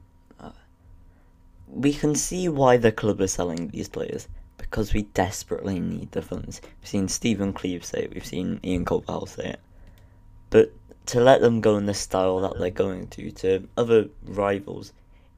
We 1.67 1.93
can 1.93 2.15
see 2.15 2.47
why 2.47 2.77
the 2.77 2.91
club 2.91 3.21
is 3.21 3.33
selling 3.33 3.69
these 3.69 3.89
players 3.89 4.27
because 4.57 4.93
we 4.93 5.03
desperately 5.03 5.79
need 5.79 6.11
the 6.11 6.21
funds. 6.21 6.61
We've 6.63 6.89
seen 6.89 7.07
Stephen 7.07 7.53
Cleeve 7.53 7.83
say 7.83 8.03
it, 8.03 8.13
we've 8.13 8.25
seen 8.25 8.59
Ian 8.63 8.85
Copal 8.85 9.25
say 9.25 9.49
it. 9.51 9.59
But 10.51 10.71
to 11.07 11.19
let 11.19 11.41
them 11.41 11.61
go 11.61 11.77
in 11.77 11.85
the 11.85 11.93
style 11.93 12.39
that 12.39 12.57
they're 12.57 12.69
going 12.69 13.07
to, 13.09 13.31
to 13.31 13.67
other 13.77 14.07
rivals 14.23 14.93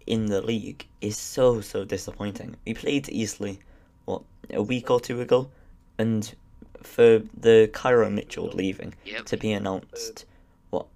in 0.06 0.28
the 0.28 0.42
league, 0.42 0.86
is 1.02 1.18
so, 1.18 1.62
so 1.62 1.84
disappointing. 1.84 2.56
We 2.66 2.74
played 2.74 3.10
Eastleigh, 3.10 3.58
what, 4.06 4.22
a 4.52 4.62
week 4.64 4.90
or 4.90 5.00
two 5.00 5.20
ago? 5.22 5.50
And 5.98 6.34
for 6.82 7.22
the 7.36 7.70
Kairo 7.74 8.12
Mitchell 8.12 8.48
leaving, 8.48 8.94
Yep. 9.06 9.26
to 9.26 9.38
be 9.38 9.52
announced, 9.52 10.26
what, 10.70 10.88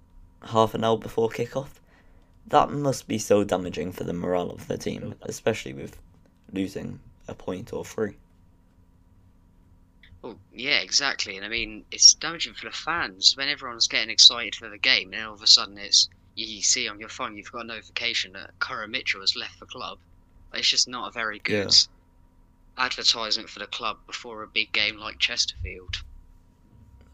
half 0.42 0.74
an 0.74 0.84
hour 0.84 0.96
before 0.96 1.28
kickoff? 1.28 1.68
That 2.46 2.70
must 2.70 3.06
be 3.08 3.18
so 3.18 3.44
damaging 3.44 3.92
for 3.92 4.04
the 4.04 4.12
morale 4.12 4.50
of 4.50 4.68
the 4.68 4.78
team, 4.78 5.14
especially 5.22 5.72
with 5.74 5.98
losing 6.52 6.98
a 7.28 7.34
point 7.34 7.72
or 7.72 7.84
three. 7.84 8.16
Well, 10.22 10.38
yeah, 10.54 10.78
exactly. 10.78 11.36
And 11.36 11.44
I 11.44 11.48
mean, 11.48 11.84
it's 11.90 12.14
damaging 12.14 12.54
for 12.54 12.66
the 12.66 12.72
fans 12.76 13.36
when 13.36 13.48
everyone's 13.48 13.88
getting 13.88 14.10
excited 14.10 14.54
for 14.54 14.68
the 14.68 14.78
game, 14.78 15.12
and 15.12 15.14
then 15.14 15.26
all 15.26 15.34
of 15.34 15.42
a 15.42 15.46
sudden 15.46 15.76
it's 15.78 16.08
you 16.34 16.62
see 16.62 16.88
on 16.88 16.98
your 16.98 17.08
phone 17.10 17.36
you've 17.36 17.52
got 17.52 17.64
a 17.64 17.66
notification 17.66 18.32
that 18.32 18.58
Kairo 18.58 18.88
Mitchell 18.88 19.20
has 19.20 19.36
left 19.36 19.58
the 19.60 19.66
club. 19.66 19.98
It's 20.54 20.68
just 20.68 20.88
not 20.88 21.08
a 21.08 21.12
very 21.12 21.40
good 21.40 21.66
Yeah. 21.66 22.84
advertisement 22.84 23.50
for 23.50 23.58
the 23.58 23.66
club 23.66 23.98
before 24.06 24.42
a 24.42 24.46
big 24.46 24.72
game 24.72 24.96
like 24.96 25.18
Chesterfield. 25.18 26.02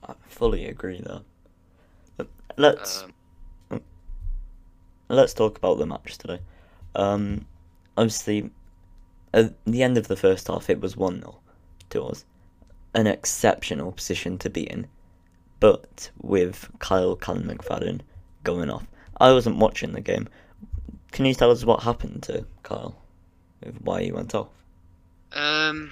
I 0.07 0.15
fully 0.29 0.67
agree 0.67 1.01
there. 1.01 1.23
Let's 2.57 3.05
Um, 3.71 3.83
let's 5.09 5.35
talk 5.35 5.57
about 5.59 5.79
the 5.79 5.87
match 5.87 6.19
today. 6.19 6.41
Um, 6.95 7.47
obviously, 7.97 8.51
at 9.33 9.53
the 9.65 9.83
end 9.83 9.97
of 9.97 10.09
the 10.09 10.17
first 10.17 10.49
half, 10.49 10.69
it 10.69 10.81
was 10.81 10.97
1 10.97 11.21
0 11.21 11.41
to 11.91 12.05
us. 12.05 12.25
An 12.95 13.07
exceptional 13.07 13.93
position 13.93 14.39
to 14.39 14.51
be 14.51 14.63
in, 14.63 14.87
but 15.61 16.11
with 16.21 16.71
Kyle 16.79 17.17
Callan 17.17 17.45
McFadden 17.45 18.01
going 18.45 18.71
off. 18.71 18.87
I 19.21 19.33
wasn't 19.33 19.59
watching 19.59 19.93
the 19.93 20.01
game. 20.01 20.29
Can 21.13 21.25
you 21.27 21.35
tell 21.35 21.51
us 21.51 21.65
what 21.65 21.83
happened 21.83 22.23
to 22.25 22.47
Kyle? 22.63 22.97
Why 23.81 24.05
he 24.05 24.13
went 24.13 24.35
off? 24.35 24.49
Um, 25.33 25.91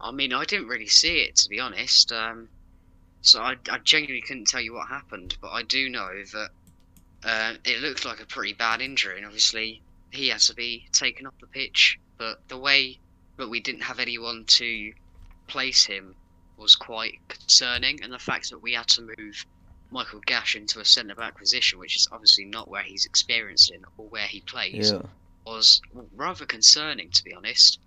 I 0.00 0.10
mean, 0.12 0.32
I 0.32 0.44
didn't 0.44 0.68
really 0.68 0.88
see 0.88 1.20
it 1.20 1.36
to 1.36 1.48
be 1.48 1.58
honest. 1.58 2.12
Um, 2.12 2.48
so 3.22 3.40
I, 3.40 3.56
I 3.70 3.78
genuinely 3.78 4.20
couldn't 4.20 4.46
tell 4.48 4.60
you 4.60 4.74
what 4.74 4.88
happened, 4.88 5.36
but 5.40 5.50
I 5.50 5.62
do 5.62 5.88
know 5.88 6.10
that 6.32 6.50
uh, 7.24 7.54
it 7.64 7.80
looked 7.80 8.04
like 8.04 8.20
a 8.20 8.26
pretty 8.26 8.52
bad 8.52 8.80
injury, 8.80 9.16
and 9.16 9.26
obviously 9.26 9.80
he 10.10 10.28
had 10.28 10.40
to 10.40 10.54
be 10.54 10.86
taken 10.92 11.26
off 11.26 11.34
the 11.40 11.46
pitch. 11.46 11.98
But 12.18 12.46
the 12.48 12.58
way 12.58 12.98
that 13.36 13.48
we 13.48 13.60
didn't 13.60 13.82
have 13.82 14.00
anyone 14.00 14.44
to 14.44 14.92
place 15.52 15.84
him 15.84 16.14
was 16.56 16.74
quite 16.74 17.18
concerning, 17.28 18.02
and 18.02 18.10
the 18.12 18.18
fact 18.18 18.48
that 18.50 18.58
we 18.58 18.72
had 18.72 18.88
to 18.88 19.02
move 19.18 19.44
Michael 19.90 20.20
Gash 20.24 20.56
into 20.56 20.80
a 20.80 20.84
centre 20.84 21.14
back 21.14 21.36
position, 21.36 21.78
which 21.78 21.94
is 21.96 22.08
obviously 22.10 22.46
not 22.46 22.68
where 22.68 22.82
he's 22.82 23.04
experienced 23.04 23.70
in 23.70 23.82
or 23.98 24.06
where 24.08 24.26
he 24.26 24.40
plays, 24.40 24.92
Yeah. 24.92 25.02
was 25.44 25.82
rather 26.16 26.46
concerning, 26.46 27.10
to 27.10 27.22
be 27.22 27.34
honest. 27.34 27.80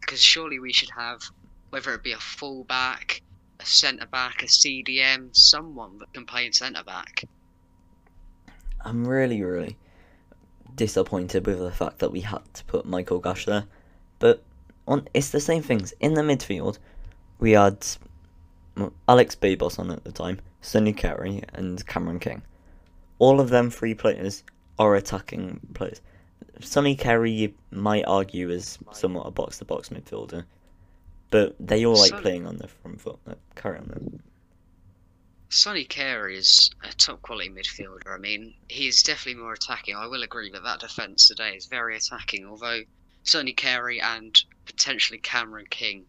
Because 0.00 0.22
surely 0.22 0.58
we 0.58 0.72
should 0.74 0.90
have, 0.90 1.22
whether 1.70 1.94
it 1.94 2.02
be 2.02 2.12
a 2.12 2.18
full 2.18 2.64
back, 2.64 3.22
a 3.60 3.64
centre 3.64 4.06
back, 4.06 4.42
a 4.42 4.46
CDM, 4.46 5.34
someone 5.34 5.98
that 6.00 6.12
can 6.12 6.26
play 6.26 6.44
in 6.44 6.52
centre 6.52 6.84
back. 6.84 7.24
I'm 8.82 9.08
really, 9.08 9.42
really 9.42 9.78
disappointed 10.74 11.46
with 11.46 11.58
the 11.60 11.72
fact 11.72 11.98
that 12.00 12.12
we 12.12 12.20
had 12.20 12.42
to 12.54 12.64
put 12.64 12.84
Michael 12.84 13.20
Gash 13.20 13.46
there. 13.46 13.64
But 14.18 14.42
on 14.86 15.08
it's 15.14 15.30
the 15.30 15.40
same 15.40 15.62
things. 15.62 15.94
In 16.00 16.14
the 16.14 16.22
midfield, 16.22 16.78
we 17.38 17.52
had 17.52 17.86
Alex 19.08 19.34
Babos 19.34 19.78
on 19.78 19.90
at 19.90 20.04
the 20.04 20.12
time, 20.12 20.40
Sonny 20.60 20.92
Carey, 20.92 21.42
and 21.52 21.84
Cameron 21.86 22.18
King. 22.18 22.42
All 23.18 23.40
of 23.40 23.50
them 23.50 23.70
three 23.70 23.94
players 23.94 24.42
are 24.78 24.94
attacking 24.94 25.60
players. 25.74 26.00
Sonny 26.60 26.96
Carey, 26.96 27.30
you 27.30 27.54
might 27.70 28.04
argue, 28.04 28.50
is 28.50 28.78
somewhat 28.92 29.26
a 29.26 29.30
box 29.30 29.58
to 29.58 29.64
box 29.64 29.90
midfielder, 29.90 30.44
but 31.30 31.54
they 31.60 31.84
all 31.84 31.98
like 31.98 32.20
playing 32.22 32.46
on 32.46 32.56
the 32.56 32.68
front 32.68 33.00
foot. 33.00 33.18
Uh, 33.26 33.34
carry 33.54 33.78
on 33.78 33.86
then. 33.88 34.22
Sonny 35.48 35.84
Carey 35.84 36.36
is 36.36 36.70
a 36.82 36.92
top 36.94 37.22
quality 37.22 37.50
midfielder. 37.50 38.14
I 38.14 38.18
mean, 38.18 38.54
he's 38.68 39.02
definitely 39.02 39.40
more 39.40 39.52
attacking. 39.52 39.94
I 39.94 40.06
will 40.06 40.22
agree 40.22 40.50
that 40.50 40.64
that 40.64 40.80
defence 40.80 41.28
today 41.28 41.54
is 41.54 41.66
very 41.66 41.96
attacking. 41.96 42.46
Although 42.46 42.82
Sonny 43.22 43.52
Carey 43.52 44.00
and 44.00 44.38
potentially 44.64 45.18
Cameron 45.18 45.66
King, 45.70 46.06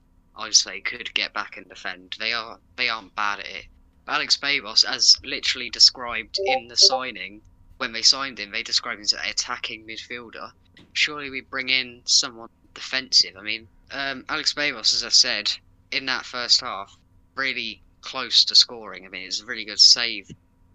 Say, 0.51 0.81
could 0.81 1.13
get 1.13 1.33
back 1.33 1.57
and 1.57 1.67
defend. 1.67 2.15
They 2.19 2.31
are 2.31 2.59
they 2.75 2.89
aren't 2.89 3.15
bad 3.15 3.39
at 3.39 3.47
it. 3.47 3.65
Alex 4.07 4.37
Babos, 4.37 4.83
as 4.83 5.17
literally 5.23 5.69
described 5.69 6.37
in 6.45 6.67
the 6.67 6.77
signing, 6.77 7.41
when 7.77 7.91
they 7.91 8.01
signed 8.01 8.39
him, 8.39 8.51
they 8.51 8.63
described 8.63 8.99
him 8.99 9.03
as 9.03 9.13
an 9.13 9.19
attacking 9.27 9.85
midfielder. 9.85 10.51
Surely 10.93 11.29
we 11.29 11.41
bring 11.41 11.69
in 11.69 12.01
someone 12.05 12.49
defensive. 12.73 13.35
I 13.35 13.41
mean, 13.41 13.67
um, 13.91 14.25
Alex 14.29 14.53
Babos, 14.53 14.93
as 14.93 15.03
I 15.03 15.09
said, 15.09 15.51
in 15.91 16.05
that 16.05 16.25
first 16.25 16.61
half, 16.61 16.95
really 17.35 17.81
close 18.01 18.45
to 18.45 18.55
scoring. 18.55 19.05
I 19.05 19.09
mean, 19.09 19.25
it's 19.25 19.41
a 19.41 19.45
really 19.45 19.65
good 19.65 19.79
save 19.79 20.27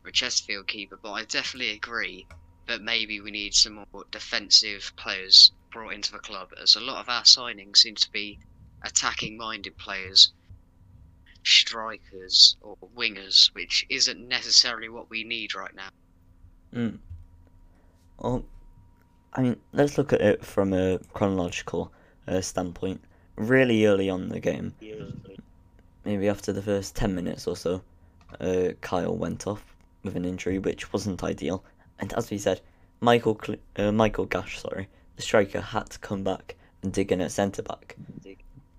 for 0.03 0.09
a 0.09 0.13
Chesterfield 0.13 0.67
keeper, 0.67 0.99
but 1.01 1.13
I 1.13 1.25
definitely 1.25 1.71
agree 1.71 2.27
that 2.67 2.83
maybe 2.83 3.21
we 3.21 3.31
need 3.31 3.55
some 3.55 3.75
more 3.93 4.05
defensive 4.11 4.93
players 4.97 5.53
brought 5.71 5.95
into 5.95 6.13
the 6.13 6.19
club, 6.19 6.51
as 6.61 6.77
a 6.77 6.81
lot 6.81 7.01
of 7.01 7.09
our 7.09 7.23
signings 7.23 7.79
seem 7.79 7.95
to 7.95 8.11
be 8.11 8.39
attacking 8.85 9.37
minded 9.37 9.77
players, 9.77 10.33
strikers, 11.45 12.57
or 12.61 12.77
wingers, 12.97 13.55
which 13.55 13.87
isn't 13.89 14.29
necessarily 14.29 14.89
what 14.89 15.11
we 15.11 15.25
need 15.25 15.55
right 15.55 15.75
now. 15.75 15.89
Mm. 16.75 16.99
Well, 18.19 18.45
I 19.35 19.43
mean, 19.43 19.57
let's 19.73 19.99
look 19.99 20.13
at 20.13 20.21
it 20.21 20.45
from 20.45 20.73
a 20.73 20.99
chronological 21.13 21.93
uh, 22.29 22.41
standpoint. 22.41 23.01
Really 23.37 23.87
early 23.87 24.11
on 24.11 24.29
the 24.29 24.41
game, 24.41 24.75
maybe 26.05 26.29
after 26.29 26.53
the 26.53 26.63
first 26.63 26.95
10 26.95 27.15
minutes 27.15 27.47
or 27.47 27.57
so, 27.57 27.83
uh, 28.41 28.69
Kyle 28.81 29.17
went 29.17 29.47
off 29.47 29.75
with 30.03 30.17
an 30.17 30.25
injury, 30.25 30.59
which 30.59 30.93
wasn't 30.93 31.23
ideal. 31.23 31.65
And 31.99 32.13
as 32.13 32.31
we 32.31 32.39
said, 32.39 32.61
Michael 33.01 33.39
Cl- 33.43 33.59
uh, 33.77 33.93
Michael 33.93 34.27
Gash, 34.27 34.61
sorry, 34.61 34.89
the 35.17 35.23
striker 35.23 35.61
had 35.61 35.91
to 35.91 35.99
come 35.99 36.23
back 36.23 36.57
and 36.83 36.93
dig 36.93 37.11
in 37.11 37.21
at 37.21 37.33
centre 37.33 37.63
back. 37.63 37.97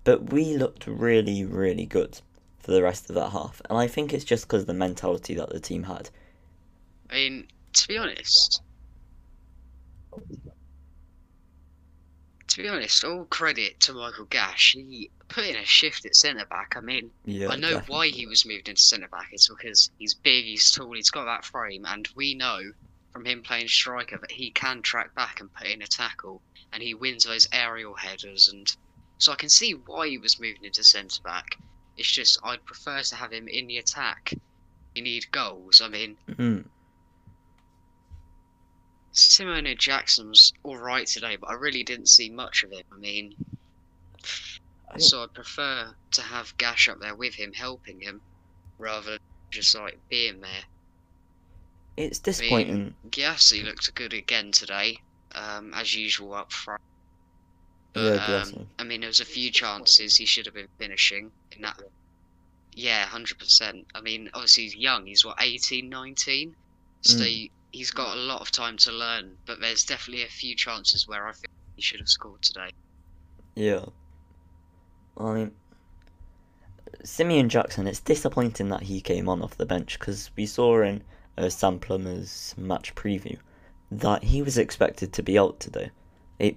But 0.04 0.32
we 0.32 0.56
looked 0.56 0.86
really, 0.86 1.44
really 1.44 1.84
good 1.84 2.20
for 2.58 2.70
the 2.70 2.82
rest 2.82 3.08
of 3.10 3.16
that 3.16 3.30
half, 3.32 3.60
and 3.68 3.76
I 3.78 3.86
think 3.88 4.12
it's 4.14 4.24
just 4.24 4.46
because 4.46 4.62
of 4.62 4.66
the 4.68 4.74
mentality 4.74 5.34
that 5.34 5.50
the 5.50 5.60
team 5.60 5.82
had. 5.84 6.10
I 7.08 7.14
mean, 7.14 7.48
to 7.72 7.88
be 7.88 7.96
honest, 7.96 8.60
to 12.48 12.62
be 12.62 12.68
honest, 12.68 13.04
all 13.04 13.26
credit 13.26 13.80
to 13.80 13.92
Michael 13.92 14.24
Gash. 14.24 14.72
He 14.72 15.10
put 15.28 15.44
in 15.44 15.56
a 15.56 15.64
shift 15.66 16.06
at 16.06 16.16
centre 16.16 16.46
back. 16.46 16.74
I 16.76 16.80
mean, 16.80 17.12
Yeah, 17.24 17.48
I 17.48 17.56
know 17.56 17.74
definitely. 17.74 17.94
why 17.94 18.08
he 18.08 18.26
was 18.26 18.46
moved 18.46 18.68
into 18.68 18.80
centre 18.80 19.08
back. 19.08 19.28
It's 19.32 19.48
because 19.48 19.90
he's 19.98 20.14
big, 20.14 20.44
he's 20.46 20.70
tall, 20.70 20.92
he's 20.94 21.10
got 21.10 21.26
that 21.26 21.44
frame, 21.44 21.84
and 21.84 22.08
we 22.16 22.34
know 22.34 22.60
from 23.12 23.26
him 23.26 23.42
playing 23.42 23.68
striker 23.68 24.18
that 24.18 24.30
he 24.32 24.50
can 24.52 24.80
track 24.82 25.14
back 25.14 25.40
and 25.40 25.52
put 25.52 25.66
in 25.66 25.82
a 25.82 25.86
tackle, 25.86 26.42
and 26.72 26.82
he 26.82 26.94
wins 26.94 27.24
those 27.24 27.46
aerial 27.52 27.94
headers. 27.94 28.48
And 28.48 28.74
so 29.18 29.32
I 29.32 29.36
can 29.36 29.48
see 29.48 29.72
why 29.72 30.08
he 30.08 30.18
was 30.18 30.40
moved 30.40 30.64
into 30.64 30.84
centre 30.84 31.22
back. 31.22 31.56
It's 31.96 32.10
just 32.10 32.38
I'd 32.42 32.64
prefer 32.64 33.02
to 33.02 33.14
have 33.14 33.32
him 33.32 33.48
in 33.48 33.66
the 33.66 33.78
attack. 33.78 34.34
You 34.94 35.02
need 35.02 35.30
goals. 35.30 35.80
I 35.80 35.88
mean, 35.88 36.16
Mm. 36.28 36.64
Simeon 39.12 39.76
Jackson 39.78 40.28
was 40.28 40.52
all 40.64 40.76
right 40.76 41.06
today, 41.06 41.36
but 41.36 41.48
I 41.48 41.54
really 41.54 41.84
didn't 41.84 42.08
see 42.08 42.30
much 42.30 42.64
of 42.64 42.72
him. 42.72 42.82
I 42.92 42.96
mean, 42.96 43.34
I 44.92 44.98
so 44.98 45.22
I'd 45.22 45.32
prefer 45.32 45.94
to 46.12 46.22
have 46.22 46.56
Gash 46.58 46.88
up 46.88 46.98
there 47.00 47.14
with 47.14 47.34
him, 47.34 47.52
helping 47.52 48.00
him, 48.00 48.20
rather 48.78 49.12
than 49.12 49.20
just 49.50 49.74
like 49.76 50.00
being 50.08 50.40
there. 50.40 50.64
It's 51.96 52.18
disappointing. 52.18 52.94
Giassi 53.10 53.64
looked 53.64 53.94
good 53.94 54.12
again 54.12 54.50
today, 54.50 54.98
um, 55.32 55.72
as 55.74 55.94
usual 55.94 56.34
up 56.34 56.50
front. 56.50 56.82
Yeah, 57.94 58.24
But, 58.26 58.56
um, 58.58 58.66
I 58.78 58.84
mean, 58.84 59.00
there 59.00 59.08
was 59.08 59.20
a 59.20 59.24
few 59.24 59.50
chances 59.50 60.16
he 60.16 60.26
should 60.26 60.46
have 60.46 60.54
been 60.54 60.68
finishing 60.78 61.30
in 61.52 61.62
that. 61.62 61.80
Yeah, 62.72 63.04
hundred 63.06 63.38
percent. 63.38 63.86
I 63.94 64.00
mean, 64.00 64.30
obviously 64.34 64.64
he's 64.64 64.74
young. 64.76 65.06
He's 65.06 65.24
what 65.24 65.36
18, 65.40 65.88
19? 65.88 66.56
So 67.02 67.18
Mm. 67.18 67.26
he, 67.26 67.50
he's 67.72 67.90
got 67.92 68.16
a 68.16 68.20
lot 68.20 68.40
of 68.40 68.50
time 68.50 68.76
to 68.78 68.92
learn. 68.92 69.36
But 69.46 69.60
there's 69.60 69.84
definitely 69.84 70.24
a 70.24 70.28
few 70.28 70.56
chances 70.56 71.06
where 71.06 71.28
I 71.28 71.32
think 71.32 71.52
he 71.76 71.82
should 71.82 72.00
have 72.00 72.08
scored 72.08 72.42
today. 72.42 72.70
Yeah. 73.54 73.84
I 75.16 75.34
mean, 75.34 75.52
Simeon 77.04 77.48
Jackson, 77.48 77.86
it's 77.86 78.00
disappointing 78.00 78.68
that 78.70 78.82
he 78.82 79.00
came 79.00 79.28
on 79.28 79.42
off 79.42 79.56
the 79.56 79.66
bench 79.66 79.98
because 79.98 80.30
we 80.36 80.46
saw 80.46 80.82
in 80.82 81.02
uh, 81.38 81.48
Sam 81.48 81.78
Plummer's 81.78 82.54
match 82.56 82.94
preview 82.94 83.38
that 83.90 84.24
he 84.24 84.42
was 84.42 84.58
expected 84.58 85.12
to 85.12 85.22
be 85.22 85.38
out 85.38 85.60
today. 85.60 85.90
It, 86.38 86.56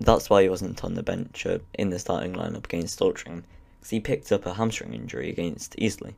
that's 0.00 0.28
why 0.28 0.42
he 0.42 0.48
wasn't 0.48 0.84
on 0.84 0.94
the 0.94 1.02
bench 1.02 1.46
uh, 1.46 1.58
in 1.74 1.90
the 1.90 1.98
starting 1.98 2.34
lineup 2.34 2.64
against 2.64 2.98
Altrincham 3.00 3.42
because 3.78 3.90
he 3.90 4.00
picked 4.00 4.30
up 4.32 4.44
a 4.46 4.54
hamstring 4.54 4.92
injury 4.94 5.30
against 5.30 5.74
Eastleigh. 5.78 6.14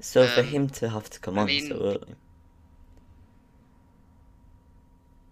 So 0.00 0.26
for 0.26 0.40
Um, 0.40 0.46
him 0.46 0.68
to 0.70 0.88
have 0.90 1.08
to 1.10 1.18
come 1.20 1.38
I 1.38 1.42
on 1.42 1.46
mean- 1.46 1.68
so 1.68 1.76
early, 1.76 2.14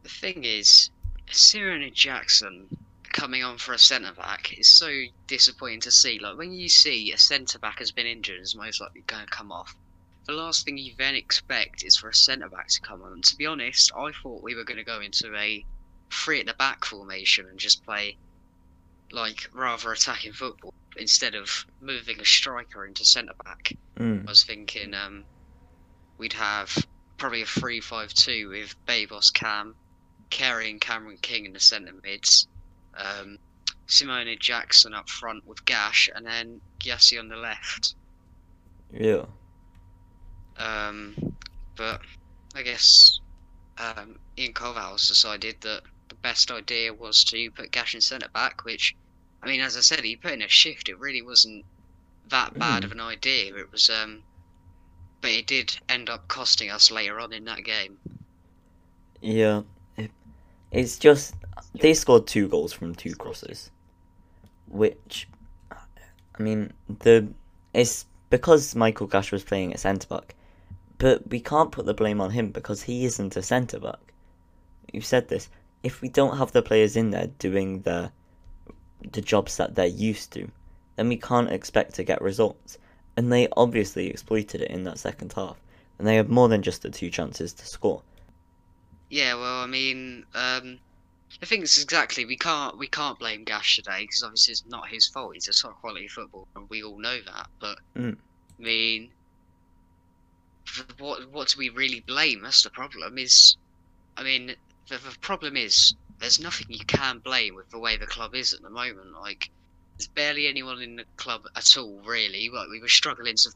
The 0.03 0.09
thing 0.11 0.45
is, 0.45 0.91
Cyril 1.31 1.89
Jackson 1.91 2.69
coming 3.13 3.43
on 3.43 3.57
for 3.59 3.73
a 3.73 3.79
centre 3.79 4.13
back 4.13 4.59
is 4.59 4.69
so 4.69 5.05
disappointing 5.27 5.81
to 5.81 5.91
see. 5.91 6.19
Like 6.19 6.37
when 6.37 6.53
you 6.53 6.69
see 6.69 7.13
a 7.13 7.19
centre 7.19 7.59
back 7.59 7.79
has 7.79 7.91
been 7.93 8.07
injured 8.07 8.37
and 8.37 8.45
is 8.45 8.55
most 8.55 8.81
likely 8.81 9.03
going 9.07 9.25
to 9.25 9.31
come 9.31 9.51
off, 9.53 9.75
the 10.27 10.33
last 10.33 10.65
thing 10.65 10.77
you 10.77 10.93
then 10.99 11.15
expect 11.15 11.85
is 11.85 11.97
for 11.97 12.09
a 12.09 12.15
centre 12.15 12.49
back 12.49 12.69
to 12.69 12.81
come 12.81 13.03
on. 13.03 13.13
And 13.13 13.25
to 13.25 13.37
be 13.37 13.47
honest, 13.47 13.93
I 13.97 14.11
thought 14.13 14.43
we 14.43 14.55
were 14.55 14.65
going 14.65 14.79
to 14.79 14.85
go 14.85 15.01
into 15.01 15.35
a 15.37 15.65
three 16.11 16.41
at 16.41 16.47
the 16.47 16.55
back 16.55 16.85
formation 16.85 17.47
and 17.49 17.59
just 17.59 17.85
play 17.85 18.17
like 19.13 19.49
rather 19.53 19.93
attacking 19.93 20.33
football 20.33 20.73
instead 20.97 21.35
of 21.35 21.67
moving 21.81 22.21
a 22.21 22.25
striker 22.25 22.87
into 22.87 23.05
centre 23.05 23.35
back. 23.45 23.73
mm, 23.99 24.27
I 24.27 24.31
was 24.31 24.45
thinking 24.45 24.95
um, 24.95 25.25
we'd 26.19 26.33
have 26.35 26.77
probably 27.17 27.43
a 27.43 27.47
three-five-two 27.47 28.49
with 28.49 28.75
Babos 28.87 29.31
Cam, 29.31 29.75
Carey 30.31 30.71
and 30.71 30.81
Cameron 30.81 31.19
King 31.21 31.47
in 31.47 31.53
the 31.53 31.61
centre 31.61 31.93
mids, 32.03 32.49
um, 32.97 33.39
Simeon 33.87 34.37
Jackson 34.41 34.95
up 34.95 35.09
front 35.09 35.47
with 35.47 35.65
Gash, 35.65 36.09
and 36.15 36.27
then 36.27 36.61
Giassi 36.81 37.19
on 37.19 37.29
the 37.29 37.37
left. 37.37 37.95
yeah, 38.93 39.25
Um, 40.57 41.15
but 41.77 42.01
I 42.55 42.63
guess 42.63 43.21
um, 43.79 44.19
Ian 44.39 44.53
Koval's 44.53 45.09
decided 45.09 45.57
that 45.63 45.83
the 46.15 46.21
best 46.29 46.51
idea 46.51 46.93
was 46.95 47.25
to 47.25 47.51
put 47.51 47.71
Gash 47.73 47.95
in 47.95 48.01
centre 48.01 48.29
back, 48.33 48.65
which, 48.65 48.95
I 49.43 49.47
mean, 49.49 49.61
as 49.61 49.77
I 49.77 49.81
said, 49.81 50.05
he 50.05 50.17
put 50.17 50.33
in 50.33 50.43
a 50.43 50.49
shift. 50.49 50.89
It 50.89 50.99
really 50.99 51.23
wasn't 51.23 51.65
that 52.29 52.59
bad 52.59 52.83
Mm. 52.83 52.87
of 52.87 52.93
an 52.93 53.01
idea. 53.01 53.55
It 53.57 53.71
was, 53.73 53.91
um, 53.91 54.23
but 55.21 55.31
it 55.31 55.47
did 55.47 55.79
end 55.89 56.09
up 56.09 56.29
costing 56.29 56.71
us 56.71 56.91
later 56.91 57.21
on 57.21 57.33
in 57.33 57.45
that 57.45 57.65
game. 57.65 57.99
yeah. 59.21 59.63
It's 60.71 60.99
just 60.99 61.35
they 61.81 61.95
scored 61.95 62.27
two 62.27 62.49
goals 62.49 62.73
from 62.73 62.95
two 62.97 63.15
crosses, 63.15 63.71
which, 64.67 65.29
I 65.71 66.43
mean, 66.43 66.73
the 66.89 67.29
it's 67.73 68.07
because 68.31 68.75
Michael 68.75 69.07
Gash 69.07 69.31
was 69.31 69.45
playing 69.45 69.73
at 69.73 69.81
centre 69.81 70.09
back, 70.09 70.35
but 70.99 71.29
we 71.29 71.39
can't 71.41 71.71
put 71.71 71.87
the 71.87 71.95
blame 71.95 72.21
on 72.21 72.31
him 72.31 72.51
because 72.51 72.83
he 72.83 73.05
isn't 73.05 73.37
a 73.37 73.43
centre 73.43 73.79
back. 73.79 74.01
You've 74.93 75.07
said 75.07 75.29
this. 75.29 75.49
If 75.85 76.03
we 76.03 76.09
don't 76.09 76.39
have 76.39 76.51
the 76.51 76.63
players 76.63 76.97
in 76.97 77.11
there 77.11 77.29
doing 77.39 77.83
the 77.83 78.11
the 79.13 79.21
jobs 79.21 79.57
that 79.59 79.77
they're 79.77 79.87
used 79.87 80.33
to, 80.33 80.51
then 80.97 81.09
we 81.09 81.17
can't 81.17 81.53
expect 81.53 81.95
to 81.95 82.05
get 82.05 82.21
results. 82.21 82.79
And 83.17 83.31
they 83.33 83.47
obviously 83.57 84.09
exploited 84.09 84.63
it 84.63 84.71
in 84.71 84.83
that 84.85 84.99
second 84.99 85.35
half, 85.35 85.57
and 85.99 86.07
they 86.09 86.17
had 86.17 86.29
more 86.29 86.49
than 86.49 86.63
just 86.63 86.83
the 86.83 86.91
two 86.91 87.11
chances 87.11 87.53
to 87.53 87.67
score. 87.67 88.03
Yeah, 89.09 89.35
well, 89.35 89.61
I 89.61 89.67
mean, 89.67 90.25
um, 90.35 90.81
the 91.41 91.47
thing 91.47 91.63
is 91.63 91.81
exactly 91.83 92.25
we 92.25 92.37
can't 92.37 92.79
we 92.79 92.89
can't 92.89 93.19
blame 93.19 93.45
Gash 93.45 93.77
today 93.77 94.03
because 94.03 94.23
obviously 94.23 94.53
it's 94.53 94.65
not 94.67 94.89
his 94.89 95.07
fault. 95.07 95.35
He's 95.35 95.49
a 95.49 95.53
top 95.53 95.81
quality 95.81 96.09
footballer, 96.09 96.47
and 96.57 96.69
we 96.69 96.83
all 96.83 96.99
know 96.99 97.19
that. 97.27 97.49
But 97.61 97.79
Mm. 97.95 98.17
I 98.59 98.63
mean, 98.63 99.11
what 100.99 101.31
what 101.31 101.49
do 101.49 101.59
we 101.59 101.69
really 101.69 102.01
blame? 102.01 102.43
That's 102.43 102.63
the 102.63 102.71
problem. 102.71 103.19
Is 103.19 103.57
I 104.17 104.23
mean, 104.23 104.57
the, 104.89 104.99
the 104.99 105.17
problem 105.21 105.57
is 105.57 105.95
there's 106.21 106.41
nothing 106.41 106.67
you 106.71 106.85
can 106.85 107.19
blame 107.19 107.55
with 107.55 107.71
the 107.71 107.79
way 107.79 107.97
the 107.97 108.07
club 108.07 108.35
is 108.35 108.53
at 108.53 108.63
the 108.63 108.71
moment. 108.71 109.13
Like 109.21 109.51
there's 109.97 110.09
barely 110.09 110.47
anyone 110.47 110.81
in 110.83 110.97
the 110.97 111.05
club 111.17 111.43
at 111.57 111.77
all, 111.77 112.01
really. 112.05 112.51
Like 112.51 112.69
we 112.69 112.81
were 112.81 112.89
struggling 112.89 113.37
to 113.37 113.51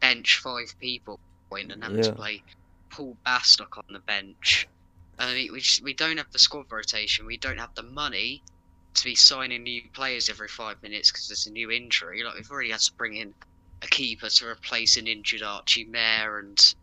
bench 0.00 0.38
five 0.38 0.74
people 0.80 1.18
and 1.52 1.82
having 1.82 2.02
to 2.02 2.12
play 2.12 2.42
Paul 2.90 3.16
Bastock 3.24 3.78
on 3.78 3.84
the 3.90 4.00
bench. 4.00 4.68
I 5.18 5.32
mean, 5.32 5.52
we 5.52 5.60
just, 5.60 5.82
we 5.82 5.94
don't 5.94 6.18
have 6.18 6.30
the 6.32 6.38
squad 6.38 6.66
rotation. 6.70 7.24
We 7.24 7.38
don't 7.38 7.58
have 7.58 7.74
the 7.74 7.82
money 7.82 8.42
to 8.94 9.04
be 9.04 9.14
signing 9.14 9.62
new 9.62 9.82
players 9.92 10.28
every 10.28 10.48
five 10.48 10.82
minutes 10.82 11.10
because 11.10 11.28
there's 11.28 11.46
a 11.46 11.50
new 11.50 11.70
injury. 11.70 12.22
Like 12.24 12.34
we've 12.34 12.50
already 12.50 12.70
had 12.70 12.80
to 12.80 12.92
bring 12.94 13.16
in 13.16 13.32
a 13.82 13.86
keeper 13.86 14.28
to 14.28 14.46
replace 14.46 14.96
an 14.96 15.06
injured 15.06 15.42
Archie 15.42 15.84
Mayer, 15.84 16.38
and 16.38 16.74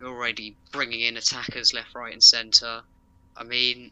we're 0.00 0.08
already 0.08 0.56
bringing 0.72 1.00
in 1.00 1.16
attackers 1.16 1.72
left, 1.72 1.94
right, 1.94 2.12
and 2.12 2.22
centre. 2.22 2.82
I 3.36 3.44
mean, 3.44 3.90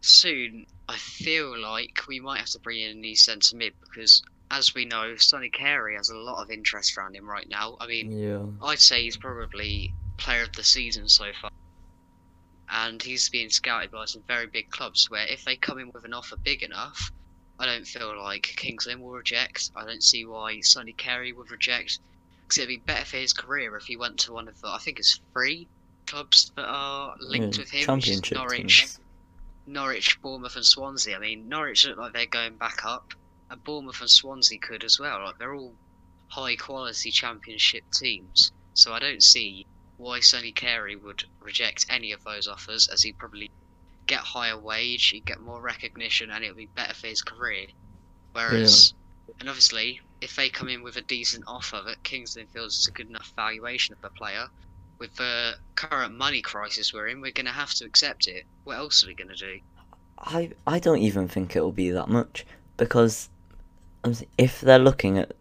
soon 0.00 0.66
I 0.88 0.96
feel 0.96 1.58
like 1.58 2.02
we 2.06 2.20
might 2.20 2.38
have 2.38 2.50
to 2.50 2.58
bring 2.58 2.80
in 2.80 2.90
a 2.90 3.00
new 3.00 3.16
centre 3.16 3.56
mid 3.56 3.72
because, 3.80 4.22
as 4.50 4.74
we 4.74 4.84
know, 4.84 5.16
Sonny 5.16 5.48
Carey 5.48 5.96
has 5.96 6.10
a 6.10 6.16
lot 6.16 6.42
of 6.42 6.50
interest 6.50 6.96
around 6.96 7.16
him 7.16 7.28
right 7.28 7.48
now. 7.48 7.76
I 7.80 7.86
mean, 7.86 8.10
Yeah. 8.10 8.46
I'd 8.66 8.80
say 8.80 9.02
he's 9.02 9.16
probably 9.16 9.94
player 10.18 10.42
of 10.42 10.52
the 10.52 10.64
season 10.64 11.08
so 11.08 11.32
far. 11.40 11.50
And 12.68 13.02
he's 13.02 13.28
being 13.28 13.50
scouted 13.50 13.90
by 13.90 14.04
some 14.06 14.24
very 14.26 14.46
big 14.46 14.70
clubs 14.70 15.08
where 15.08 15.26
if 15.26 15.44
they 15.44 15.56
come 15.56 15.78
in 15.78 15.90
with 15.94 16.04
an 16.04 16.14
offer 16.14 16.36
big 16.36 16.62
enough, 16.62 17.10
I 17.58 17.66
don't 17.66 17.86
feel 17.86 18.20
like 18.20 18.42
Kings 18.42 18.86
Lynn 18.86 19.00
will 19.00 19.12
reject. 19.12 19.70
I 19.76 19.84
don't 19.84 20.02
see 20.02 20.24
why 20.24 20.60
Sonny 20.60 20.92
Carey 20.92 21.32
would 21.32 21.50
reject. 21.50 22.00
Because 22.42 22.58
it'd 22.58 22.68
be 22.68 22.76
better 22.78 23.04
for 23.06 23.16
his 23.16 23.32
career 23.32 23.76
if 23.76 23.84
he 23.84 23.96
went 23.96 24.18
to 24.20 24.32
one 24.32 24.48
of 24.48 24.60
the, 24.60 24.68
I 24.68 24.78
think 24.78 24.98
it's 24.98 25.20
three 25.32 25.68
clubs 26.06 26.52
that 26.56 26.66
are 26.66 27.14
linked 27.20 27.56
Yeah, 27.56 27.62
with 27.62 27.70
him, 27.70 27.94
which 27.96 28.08
is 28.08 28.20
championship 28.20 28.38
Norwich, 28.38 28.80
teams. 28.80 29.00
Norwich, 29.66 30.20
Bournemouth, 30.20 30.56
and 30.56 30.66
Swansea. 30.66 31.16
I 31.16 31.20
mean, 31.20 31.48
Norwich 31.48 31.86
look 31.86 31.98
like 31.98 32.12
they're 32.12 32.26
going 32.26 32.56
back 32.56 32.84
up, 32.84 33.12
and 33.50 33.62
Bournemouth 33.64 34.00
and 34.00 34.10
Swansea 34.10 34.58
could 34.58 34.84
as 34.84 34.98
well. 34.98 35.24
Like 35.24 35.38
they're 35.38 35.54
all 35.54 35.74
high 36.28 36.56
quality 36.56 37.10
championship 37.10 37.84
teams. 37.92 38.52
So 38.74 38.92
I 38.92 38.98
don't 38.98 39.22
see 39.22 39.66
why 39.96 40.20
Sonny 40.20 40.52
Carey 40.52 40.96
would 40.96 41.24
reject 41.40 41.86
any 41.88 42.12
of 42.12 42.24
those 42.24 42.48
offers, 42.48 42.88
as 42.88 43.02
he'd 43.02 43.18
probably 43.18 43.50
get 44.06 44.20
higher 44.20 44.58
wage, 44.58 45.08
he'd 45.08 45.24
get 45.24 45.40
more 45.40 45.60
recognition, 45.60 46.30
and 46.30 46.44
it 46.44 46.48
would 46.48 46.56
be 46.56 46.68
better 46.74 46.94
for 46.94 47.06
his 47.06 47.22
career. 47.22 47.66
Whereas, 48.32 48.92
and 49.38 49.48
obviously, 49.48 50.00
if 50.20 50.34
they 50.34 50.48
come 50.48 50.68
in 50.68 50.82
with 50.82 50.96
a 50.96 51.02
decent 51.02 51.44
offer 51.46 51.80
that 51.86 52.02
Kings 52.02 52.36
Lynn 52.36 52.46
feels 52.48 52.78
is 52.78 52.88
a 52.88 52.90
good 52.90 53.08
enough 53.08 53.32
valuation 53.36 53.94
of 53.94 54.00
the 54.00 54.10
player, 54.10 54.46
with 55.04 55.16
the 55.16 55.54
current 55.74 56.16
money 56.16 56.40
crisis 56.40 56.94
we're 56.94 57.08
in, 57.08 57.20
we're 57.20 57.30
going 57.30 57.44
to 57.44 57.52
have 57.52 57.74
to 57.74 57.84
accept 57.84 58.26
it. 58.26 58.44
What 58.64 58.78
else 58.78 59.04
are 59.04 59.06
we 59.06 59.14
going 59.14 59.28
to 59.28 59.36
do? 59.36 59.60
I 60.18 60.50
I 60.66 60.78
don't 60.78 61.00
even 61.00 61.28
think 61.28 61.54
it'll 61.54 61.72
be 61.72 61.90
that 61.90 62.08
much 62.08 62.46
because 62.78 63.28
um, 64.02 64.14
if 64.38 64.62
they're 64.62 64.78
looking 64.78 65.18
at 65.18 65.32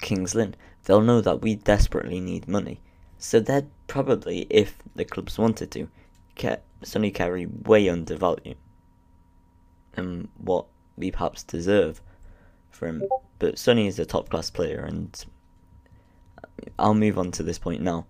Kings 0.00 0.36
Lynn, 0.36 0.54
they'll 0.84 1.00
know 1.00 1.20
that 1.20 1.42
we 1.42 1.56
desperately 1.56 2.20
need 2.20 2.46
money. 2.46 2.80
So 3.18 3.40
they'd 3.40 3.66
probably, 3.88 4.46
if 4.48 4.76
the 4.94 5.04
clubs 5.04 5.36
wanted 5.36 5.72
to, 5.72 5.88
get 6.36 6.62
Sonny 6.84 7.10
Carey 7.10 7.46
way 7.46 7.88
undervalue 7.88 8.54
and 9.96 10.28
what 10.36 10.66
we 10.96 11.10
perhaps 11.10 11.42
deserve 11.42 12.00
for 12.70 12.86
him. 12.86 13.02
But 13.40 13.58
Sonny 13.58 13.88
is 13.88 13.98
a 13.98 14.06
top 14.06 14.28
class 14.28 14.50
player, 14.50 14.84
and 14.84 15.24
I'll 16.78 16.94
move 16.94 17.18
on 17.18 17.32
to 17.32 17.42
this 17.42 17.58
point 17.58 17.82
now. 17.82 18.06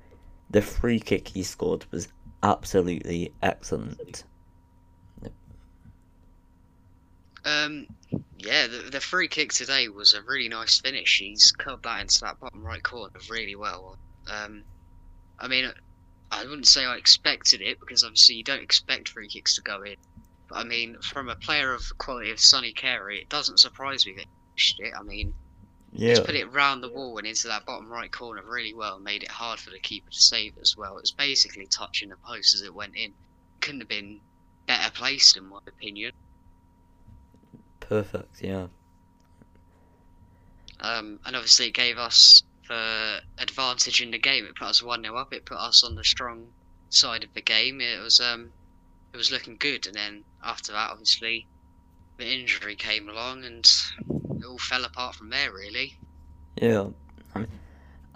The 0.50 0.62
free 0.62 1.00
kick 1.00 1.28
he 1.28 1.42
scored 1.42 1.84
was 1.90 2.08
absolutely 2.42 3.32
excellent. 3.42 4.24
Um, 7.44 7.86
yeah, 8.38 8.66
the, 8.66 8.90
the 8.90 9.00
free 9.00 9.28
kick 9.28 9.52
today 9.52 9.88
was 9.88 10.12
a 10.12 10.22
really 10.22 10.48
nice 10.48 10.80
finish. 10.80 11.18
He's 11.18 11.52
curled 11.52 11.82
that 11.84 12.00
into 12.00 12.20
that 12.20 12.40
bottom 12.40 12.62
right 12.62 12.82
corner 12.82 13.18
really 13.30 13.56
well. 13.56 13.96
Um, 14.30 14.64
I 15.38 15.48
mean, 15.48 15.70
I 16.30 16.44
wouldn't 16.44 16.66
say 16.66 16.84
I 16.84 16.96
expected 16.96 17.60
it 17.60 17.80
because 17.80 18.04
obviously 18.04 18.36
you 18.36 18.44
don't 18.44 18.62
expect 18.62 19.08
free 19.08 19.28
kicks 19.28 19.54
to 19.56 19.62
go 19.62 19.82
in. 19.82 19.96
But 20.48 20.58
I 20.58 20.64
mean, 20.64 20.98
from 21.00 21.28
a 21.28 21.36
player 21.36 21.72
of 21.72 21.86
the 21.88 21.94
quality 21.94 22.30
of 22.30 22.40
Sonny 22.40 22.72
Carey, 22.72 23.20
it 23.20 23.28
doesn't 23.28 23.60
surprise 23.60 24.06
me 24.06 24.12
that 24.14 24.24
he 24.24 24.28
finished 24.52 24.80
it. 24.80 24.94
I 24.98 25.02
mean, 25.02 25.34
Yeah, 25.92 26.10
he's 26.10 26.20
put 26.20 26.34
it 26.34 26.52
round 26.52 26.82
the 26.82 26.90
wall 26.90 27.18
and 27.18 27.26
into 27.26 27.48
that 27.48 27.64
bottom 27.64 27.88
right 27.88 28.10
corner 28.12 28.42
really 28.44 28.74
well. 28.74 28.98
Made 28.98 29.22
it 29.22 29.30
hard 29.30 29.58
for 29.58 29.70
the 29.70 29.78
keeper 29.78 30.10
to 30.10 30.20
save 30.20 30.58
as 30.60 30.76
well. 30.76 30.96
It 30.98 31.02
was 31.02 31.12
basically 31.12 31.66
touching 31.66 32.10
the 32.10 32.16
post 32.16 32.54
as 32.54 32.62
it 32.62 32.74
went 32.74 32.96
in. 32.96 33.14
Couldn't 33.60 33.80
have 33.80 33.88
been 33.88 34.20
better 34.66 34.90
placed 34.90 35.36
in 35.36 35.46
my 35.46 35.60
opinion. 35.66 36.12
perfect. 37.80 38.42
Yeah. 38.42 38.68
Um, 40.80 41.20
and 41.24 41.34
obviously 41.34 41.68
it 41.68 41.74
gave 41.74 41.98
us 41.98 42.42
the 42.68 43.22
advantage 43.38 44.00
in 44.00 44.10
the 44.10 44.18
game. 44.18 44.44
It 44.44 44.54
put 44.56 44.68
us 44.68 44.82
one 44.82 45.02
0 45.02 45.16
up. 45.16 45.32
It 45.32 45.46
put 45.46 45.58
us 45.58 45.82
on 45.82 45.94
the 45.94 46.04
strong 46.04 46.52
side 46.90 47.24
of 47.24 47.32
the 47.34 47.42
game. 47.42 47.80
It 47.80 48.00
was 48.00 48.20
um, 48.20 48.52
it 49.12 49.16
was 49.16 49.32
looking 49.32 49.56
good. 49.56 49.86
And 49.86 49.96
then 49.96 50.24
after 50.44 50.72
that, 50.72 50.90
obviously, 50.90 51.46
the 52.18 52.26
injury 52.26 52.76
came 52.76 53.08
along, 53.08 53.44
and 53.44 53.70
it 54.40 54.46
all 54.46 54.58
fell 54.58 54.84
apart 54.84 55.14
from 55.14 55.30
there. 55.30 55.52
Really. 55.52 55.98
Yeah, 56.56 56.88
I 57.34 57.40
mean, 57.40 57.48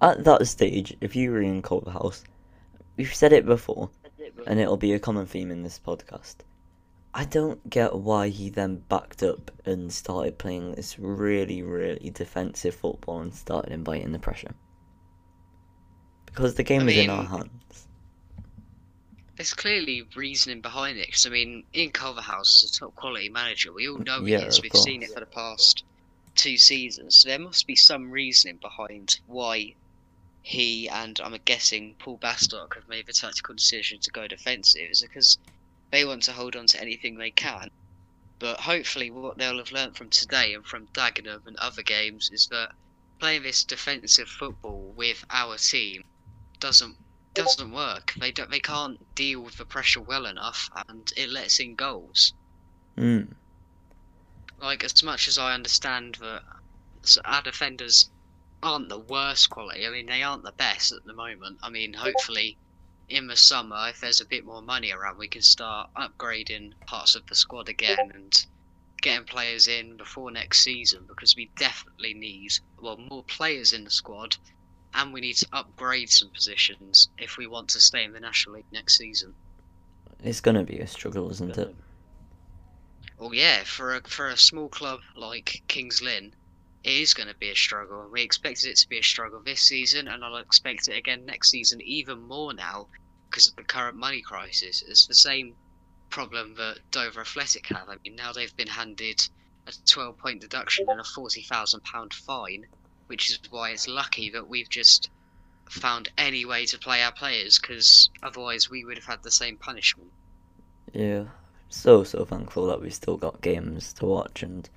at 0.00 0.24
that 0.24 0.46
stage, 0.46 0.96
if 1.00 1.14
you 1.14 1.30
were 1.30 1.42
in 1.42 1.62
Culverhouse, 1.62 2.24
we've 2.96 3.14
said 3.14 3.32
it 3.32 3.46
before, 3.46 3.90
and 4.46 4.58
it'll 4.58 4.76
be 4.76 4.92
a 4.92 4.98
common 4.98 5.26
theme 5.26 5.50
in 5.50 5.62
this 5.62 5.78
podcast. 5.78 6.37
I 7.14 7.24
don't 7.26 7.68
get 7.68 7.94
why 7.94 8.28
he 8.28 8.48
then 8.48 8.76
backed 8.88 9.22
up 9.22 9.50
and 9.66 9.92
started 9.92 10.38
playing 10.38 10.74
this 10.74 10.98
really, 10.98 11.62
really 11.62 12.11
defensive 12.11 12.74
football 12.74 13.20
and 13.20 13.35
started 13.35 13.70
inviting 13.70 14.12
the 14.12 14.18
pressure. 14.18 14.54
Because 16.24 16.54
the 16.54 16.62
game 16.62 16.82
I 16.82 16.85
was 16.87 16.96
in 16.96 17.11
our 17.11 17.24
hands. 17.24 17.87
There's 19.37 19.52
clearly 19.54 20.02
reasoning 20.16 20.62
behind 20.62 20.98
it, 20.98 21.06
because, 21.06 21.26
I 21.26 21.30
mean, 21.30 21.64
Ian 21.74 21.90
Culverhouse 21.90 22.64
is 22.64 22.76
a 22.76 22.80
top 22.80 22.94
quality 22.94 23.28
manager. 23.28 23.72
We 23.72 23.88
all 23.88 23.98
know 23.98 24.24
he 24.24 24.32
Yeah, 24.32 24.46
is. 24.46 24.62
We've 24.62 24.72
seen 24.72 25.02
it 25.02 25.11
for 25.11 25.20
the 25.20 25.26
past 25.26 25.85
two 26.34 26.58
seasons. 26.58 27.18
So 27.18 27.28
there 27.28 27.38
must 27.38 27.66
be 27.66 27.76
some 27.76 28.10
reasoning 28.10 28.58
behind 28.58 29.20
why 29.26 29.74
he 30.42 30.88
and 30.88 31.20
I'm 31.20 31.36
guessing 31.44 31.94
Paul 31.98 32.18
Bastock 32.18 32.74
have 32.74 32.88
made 32.88 33.06
the 33.06 33.12
tactical 33.12 33.54
decision 33.54 34.00
to 34.00 34.10
go 34.10 34.26
defensive. 34.26 34.90
Is 34.90 35.02
because 35.02 35.38
they 35.90 36.04
want 36.04 36.22
to 36.24 36.32
hold 36.32 36.56
on 36.56 36.66
to 36.66 36.80
anything 36.80 37.16
they 37.16 37.30
can. 37.30 37.68
But 38.38 38.60
hopefully, 38.60 39.10
what 39.10 39.38
they'll 39.38 39.58
have 39.58 39.70
learnt 39.70 39.96
from 39.96 40.10
today 40.10 40.52
and 40.54 40.66
from 40.66 40.88
Dagenham 40.88 41.46
and 41.46 41.56
other 41.58 41.82
games 41.82 42.28
is 42.32 42.48
that 42.48 42.70
playing 43.20 43.44
this 43.44 43.62
defensive 43.62 44.28
football 44.28 44.92
with 44.96 45.24
our 45.30 45.56
team 45.58 46.02
doesn't 46.58 46.96
doesn't 47.34 47.70
work. 47.70 48.14
They 48.18 48.32
don't, 48.32 48.50
they 48.50 48.60
can't 48.60 49.14
deal 49.14 49.40
with 49.40 49.56
the 49.56 49.64
pressure 49.64 50.00
well 50.00 50.26
enough, 50.26 50.68
and 50.88 51.08
it 51.16 51.30
lets 51.30 51.60
in 51.60 51.76
goals. 51.76 52.34
Mm. 52.98 53.32
Like 54.62 54.85
as 54.85 55.03
much 55.03 55.27
as 55.29 55.37
I 55.37 55.55
understand 55.55 56.14
that 56.20 56.42
our 57.25 57.42
defenders 57.42 58.11
aren't 58.62 58.88
the 58.88 58.98
worst 58.98 59.51
quality. 59.51 59.87
I 59.87 59.90
mean, 59.90 60.07
they 60.07 60.22
aren't 60.22 60.44
the 60.44 60.53
best 60.53 60.92
at 60.92 61.05
the 61.05 61.12
moment. 61.12 61.59
I 61.62 61.68
mean, 61.68 61.92
hopefully, 61.92 62.57
in 63.09 63.27
the 63.27 63.37
summer, 63.37 63.88
if 63.88 64.01
there's 64.01 64.20
a 64.20 64.25
bit 64.25 64.44
more 64.44 64.62
money 64.62 64.92
around, 64.92 65.18
we 65.18 65.27
can 65.27 65.42
start 65.42 65.90
upgrading 65.96 66.75
parts 66.87 67.16
of 67.16 67.27
the 67.27 67.35
squad 67.35 67.68
again 67.68 68.12
and 68.14 68.46
getting 69.01 69.27
players 69.27 69.66
in 69.66 69.96
before 69.96 70.31
next 70.31 70.61
season 70.61 71.05
because 71.09 71.35
we 71.35 71.51
definitely 71.57 72.14
need 72.14 72.53
well 72.81 72.96
more 73.11 73.25
players 73.25 73.72
in 73.72 73.83
the 73.83 73.90
squad 73.90 74.37
and 74.94 75.12
we 75.12 75.20
need 75.20 75.35
to 75.35 75.46
upgrade 75.53 76.09
some 76.09 76.31
positions 76.31 77.09
if 77.18 77.37
we 77.37 77.48
want 77.48 77.68
to 77.68 77.81
stay 77.81 78.05
in 78.05 78.12
the 78.12 78.20
National 78.20 78.55
League 78.55 78.64
next 78.70 78.96
season. 78.96 79.35
It's 80.22 80.40
gonna 80.40 80.62
be 80.62 80.79
a 80.79 80.87
struggle, 80.87 81.29
isn't 81.31 81.59
it? 81.59 81.75
Well, 83.22 83.35
yeah, 83.35 83.62
for 83.62 83.94
a 83.94 84.00
for 84.00 84.26
a 84.26 84.37
small 84.37 84.68
club 84.68 84.98
like 85.14 85.62
Kings 85.68 86.02
Lynn, 86.02 86.35
it 86.82 86.90
is 86.90 87.14
going 87.14 87.28
to 87.28 87.37
be 87.37 87.50
a 87.50 87.54
struggle. 87.54 88.11
We 88.11 88.20
expected 88.20 88.70
it 88.70 88.78
to 88.78 88.88
be 88.88 88.98
a 88.98 89.02
struggle 89.04 89.40
this 89.40 89.61
season, 89.61 90.08
and 90.08 90.24
I'll 90.24 90.38
expect 90.38 90.88
it 90.88 90.96
again 90.98 91.24
next 91.24 91.50
season 91.50 91.80
even 91.82 92.20
more 92.20 92.52
now 92.52 92.88
because 93.30 93.46
of 93.46 93.54
the 93.54 93.62
current 93.62 93.96
money 93.96 94.22
crisis. 94.22 94.82
It's 94.88 95.06
the 95.06 95.14
same 95.14 95.54
problem 96.11 96.56
that 96.56 96.80
Dover 96.90 97.20
Athletic 97.20 97.68
have. 97.68 97.88
I 97.88 97.94
mean, 98.04 98.16
now 98.16 98.32
they've 98.32 98.56
been 98.56 98.66
handed 98.66 99.20
a 99.68 99.72
12 99.87 100.18
point 100.18 100.40
deduction 100.40 100.87
and 100.88 100.98
a 100.98 101.04
£40,000 101.04 102.12
fine, 102.12 102.66
which 103.06 103.30
is 103.30 103.38
why 103.50 103.70
it's 103.70 103.87
lucky 103.87 104.30
that 104.30 104.48
we've 104.48 104.68
just 104.68 105.11
found 105.70 106.11
any 106.18 106.44
way 106.44 106.66
to 106.66 106.76
play 106.76 107.04
our 107.04 107.12
players 107.12 107.61
because 107.61 108.11
otherwise 108.24 108.68
we 108.68 108.85
would 108.85 108.98
have 108.98 109.06
had 109.06 109.22
the 109.22 109.30
same 109.30 109.56
punishment. 109.58 110.11
Yeah. 110.92 111.26
So 111.74 112.04
so 112.04 112.26
thankful 112.26 112.66
that 112.66 112.82
we 112.82 112.90
still 112.90 113.16
got 113.16 113.40
games 113.40 113.94
to 113.94 114.04
watch 114.04 114.42
and 114.42 114.68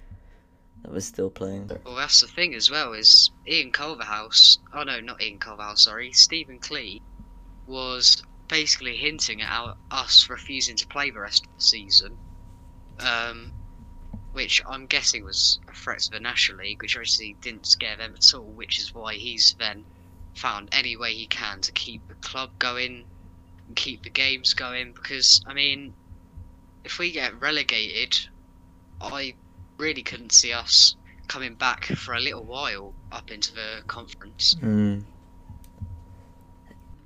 that 0.81 0.93
we're 0.93 1.01
still 1.01 1.29
playing. 1.29 1.69
Well, 1.84 1.95
that's 1.95 2.21
the 2.21 2.27
thing 2.27 2.55
as 2.55 2.71
well 2.71 2.93
is 2.93 3.31
Ian 3.45 3.73
Culverhouse. 3.73 4.60
Oh 4.73 4.84
no, 4.84 5.01
not 5.01 5.21
Ian 5.21 5.38
Culverhouse. 5.38 5.84
Sorry, 5.84 6.13
Stephen 6.13 6.58
Clee 6.58 7.01
was 7.67 8.23
basically 8.47 8.95
hinting 8.95 9.41
at 9.41 9.51
our, 9.51 9.75
us 9.91 10.29
refusing 10.29 10.77
to 10.77 10.88
play 10.88 11.12
the 11.12 11.19
rest 11.19 11.45
of 11.45 11.53
the 11.58 11.62
season, 11.62 12.17
um, 12.99 13.51
which 14.31 14.62
I'm 14.65 14.86
guessing 14.86 15.25
was 15.25 15.60
a 15.67 15.73
threat 15.73 15.99
to 15.99 16.12
the 16.12 16.21
National 16.21 16.60
League, 16.60 16.81
which 16.81 16.95
obviously 16.95 17.36
didn't 17.41 17.67
scare 17.67 17.97
them 17.97 18.15
at 18.15 18.34
all, 18.34 18.45
which 18.53 18.79
is 18.79 18.93
why 18.93 19.15
he's 19.15 19.53
then 19.60 19.84
found 20.34 20.69
any 20.71 20.95
way 20.95 21.13
he 21.13 21.27
can 21.27 21.60
to 21.60 21.73
keep 21.73 22.08
the 22.08 22.15
club 22.15 22.51
going 22.58 23.03
and 23.67 23.75
keep 23.75 24.03
the 24.03 24.10
games 24.10 24.53
going. 24.53 24.93
Because, 24.93 25.41
I 25.45 25.53
mean, 25.53 25.93
if 26.86 27.00
we 27.00 27.12
get 27.12 27.41
relegated, 27.41 28.17
I 29.02 29.34
really 29.78 30.04
couldn't 30.04 30.32
see 30.32 30.54
us 30.54 30.95
coming 31.28 31.56
back 31.56 31.86
for 31.86 32.13
a 32.13 32.19
little 32.19 32.45
while 32.45 32.93
up 33.12 33.32
into 33.32 33.54
the 33.54 33.82
conference. 33.88 34.56
Mm. 34.62 35.04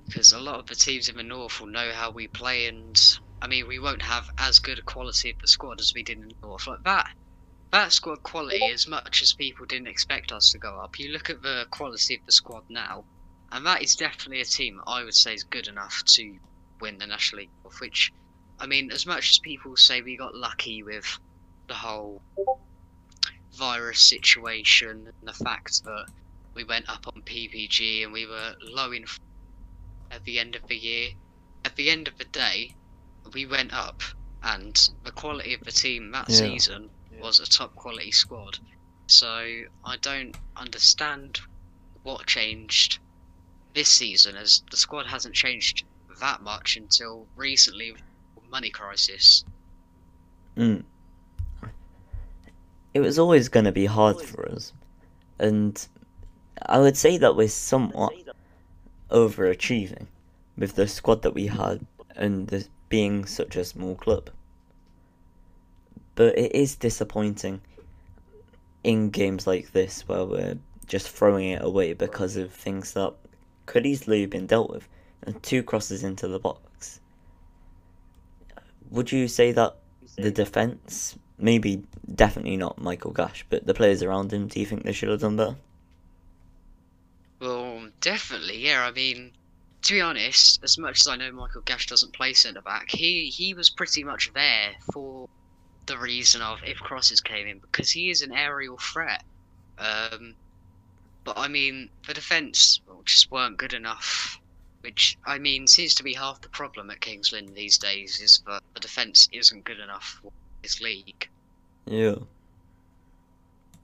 because 0.06 0.32
a 0.32 0.38
lot 0.38 0.60
of 0.60 0.66
the 0.66 0.74
teams 0.74 1.08
in 1.08 1.16
the 1.16 1.22
north 1.22 1.60
will 1.60 1.68
know 1.68 1.90
how 1.92 2.10
we 2.10 2.28
play 2.28 2.66
and 2.66 3.18
I 3.40 3.46
mean 3.46 3.66
we 3.66 3.78
won't 3.78 4.02
have 4.02 4.28
as 4.38 4.58
good 4.58 4.78
a 4.78 4.82
quality 4.82 5.30
of 5.30 5.38
the 5.40 5.48
squad 5.48 5.80
as 5.80 5.92
we 5.94 6.02
did 6.02 6.18
in 6.18 6.28
the 6.28 6.34
north. 6.42 6.66
Like 6.66 6.84
that 6.84 7.10
that 7.72 7.92
squad 7.92 8.22
quality 8.22 8.64
as 8.66 8.86
much 8.86 9.22
as 9.22 9.32
people 9.32 9.64
didn't 9.64 9.86
expect 9.86 10.32
us 10.32 10.50
to 10.50 10.58
go 10.58 10.80
up. 10.80 10.98
You 10.98 11.10
look 11.10 11.30
at 11.30 11.42
the 11.42 11.66
quality 11.70 12.16
of 12.16 12.26
the 12.26 12.32
squad 12.32 12.64
now 12.68 13.04
and 13.50 13.64
that 13.64 13.82
is 13.82 13.96
definitely 13.96 14.42
a 14.42 14.44
team 14.44 14.80
I 14.86 15.04
would 15.04 15.14
say 15.14 15.32
is 15.32 15.44
good 15.44 15.68
enough 15.68 16.02
to 16.16 16.38
win 16.80 16.98
the 16.98 17.06
National 17.06 17.40
League 17.40 17.50
which 17.78 18.12
I 18.60 18.66
mean 18.66 18.90
as 18.92 19.06
much 19.06 19.30
as 19.30 19.38
people 19.38 19.76
say 19.76 20.02
we 20.02 20.16
got 20.16 20.34
lucky 20.34 20.82
with 20.82 21.18
the 21.66 21.74
whole 21.74 22.22
virus 23.56 24.00
situation 24.00 25.06
and 25.06 25.28
the 25.28 25.44
fact 25.44 25.82
that 25.84 26.06
we 26.54 26.64
went 26.64 26.88
up 26.88 27.06
on 27.06 27.22
PPG 27.22 28.02
and 28.04 28.12
we 28.12 28.26
were 28.26 28.54
low 28.62 28.92
in 28.92 29.04
at 30.10 30.24
the 30.24 30.38
end 30.38 30.56
of 30.56 30.62
the 30.68 30.76
year. 30.76 31.10
At 31.64 31.76
the 31.76 31.90
end 31.90 32.08
of 32.08 32.16
the 32.18 32.24
day, 32.24 32.74
we 33.32 33.46
went 33.46 33.72
up, 33.72 34.02
and 34.42 34.74
the 35.04 35.12
quality 35.12 35.54
of 35.54 35.60
the 35.60 35.72
team 35.72 36.10
that 36.12 36.28
Yeah. 36.28 36.36
season 36.36 36.90
was 37.10 37.38
a 37.38 37.46
top 37.46 37.74
quality 37.74 38.10
squad. 38.12 38.58
So 39.08 39.64
I 39.84 39.96
don't 39.98 40.36
understand 40.56 41.40
what 42.02 42.26
changed 42.26 42.98
this 43.74 43.88
season, 43.88 44.36
as 44.36 44.62
the 44.70 44.76
squad 44.76 45.06
hasn't 45.06 45.34
changed 45.34 45.84
that 46.18 46.42
much 46.42 46.76
until 46.76 47.28
recently 47.36 47.92
with 47.92 48.00
the 48.00 48.09
money 48.50 48.70
crisis. 48.70 49.44
Mm. 50.56 50.84
It 52.92 53.00
was 53.00 53.18
always 53.18 53.48
going 53.48 53.66
to 53.66 53.72
be 53.72 53.86
hard 53.86 54.20
for 54.20 54.48
us, 54.50 54.72
and 55.38 55.86
I 56.66 56.78
would 56.78 56.96
say 56.96 57.18
that 57.18 57.36
we're 57.36 57.48
somewhat 57.48 58.12
overachieving 59.10 60.06
with 60.56 60.74
the 60.74 60.86
squad 60.86 61.22
that 61.22 61.34
we 61.34 61.46
had 61.46 61.86
and 62.16 62.48
this 62.48 62.68
being 62.88 63.24
such 63.24 63.56
a 63.56 63.64
small 63.64 63.94
club. 63.94 64.30
But 66.14 66.36
it 66.36 66.54
is 66.54 66.74
disappointing 66.76 67.62
in 68.84 69.10
games 69.10 69.46
like 69.46 69.72
this 69.72 70.06
where 70.08 70.24
we're 70.24 70.58
just 70.86 71.08
throwing 71.08 71.50
it 71.50 71.62
away 71.62 71.92
because 71.92 72.36
of 72.36 72.52
things 72.52 72.92
that 72.92 73.14
could 73.66 73.86
easily 73.86 74.22
have 74.22 74.30
been 74.30 74.46
dealt 74.46 74.70
with. 74.70 74.88
And 75.22 75.42
two 75.42 75.62
crosses 75.62 76.02
into 76.02 76.28
the 76.28 76.38
box. 76.38 76.60
Would 78.90 79.12
you 79.12 79.28
say 79.28 79.52
that 79.52 79.76
the 80.16 80.30
defence, 80.30 81.16
maybe 81.38 81.82
definitely 82.14 82.56
not 82.56 82.80
Michael 82.80 83.12
Gash, 83.12 83.46
but 83.48 83.66
the 83.66 83.74
players 83.74 84.02
around 84.02 84.32
him, 84.32 84.48
do 84.48 84.60
you 84.60 84.66
think 84.66 84.82
they 84.82 84.92
should 84.92 85.08
have 85.08 85.20
done 85.20 85.36
better? 85.36 85.56
Well, 87.40 87.88
definitely, 88.00 88.58
yeah. 88.58 88.84
I 88.84 88.90
mean, 88.90 89.32
to 89.82 89.94
be 89.94 90.00
honest, 90.00 90.62
as 90.62 90.76
much 90.76 91.00
as 91.00 91.08
I 91.08 91.16
know 91.16 91.32
Michael 91.32 91.62
Gash 91.62 91.86
doesn't 91.86 92.12
play 92.12 92.34
centre 92.34 92.60
back, 92.60 92.90
he 92.90 93.26
he 93.30 93.54
was 93.54 93.70
pretty 93.70 94.04
much 94.04 94.32
there 94.34 94.72
for 94.92 95.28
the 95.86 95.98
reason 95.98 96.42
of 96.42 96.60
if 96.64 96.78
crosses 96.78 97.20
came 97.20 97.46
in 97.46 97.58
because 97.58 97.90
he 97.90 98.10
is 98.10 98.22
an 98.22 98.32
aerial 98.32 98.76
threat. 98.78 99.24
Um, 99.78 100.34
but 101.24 101.38
I 101.38 101.48
mean, 101.48 101.88
the 102.06 102.14
defence 102.14 102.80
well, 102.86 103.02
just 103.04 103.30
weren't 103.30 103.56
good 103.56 103.72
enough. 103.72 104.39
Which 104.82 105.18
I 105.26 105.38
mean 105.38 105.66
seems 105.66 105.94
to 105.96 106.02
be 106.02 106.14
half 106.14 106.40
the 106.40 106.48
problem 106.48 106.90
at 106.90 107.00
Kings 107.00 107.32
Lynn 107.32 107.52
these 107.54 107.76
days 107.76 108.20
is 108.20 108.42
that 108.46 108.62
the 108.74 108.80
defence 108.80 109.28
isn't 109.30 109.64
good 109.64 109.78
enough 109.78 110.20
for 110.22 110.32
this 110.62 110.80
league. 110.80 111.28
Yeah. 111.86 112.16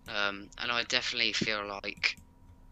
Um, 0.09 0.49
and 0.59 0.71
I 0.71 0.85
definitely 0.85 1.33
feel 1.33 1.67
like, 1.67 2.17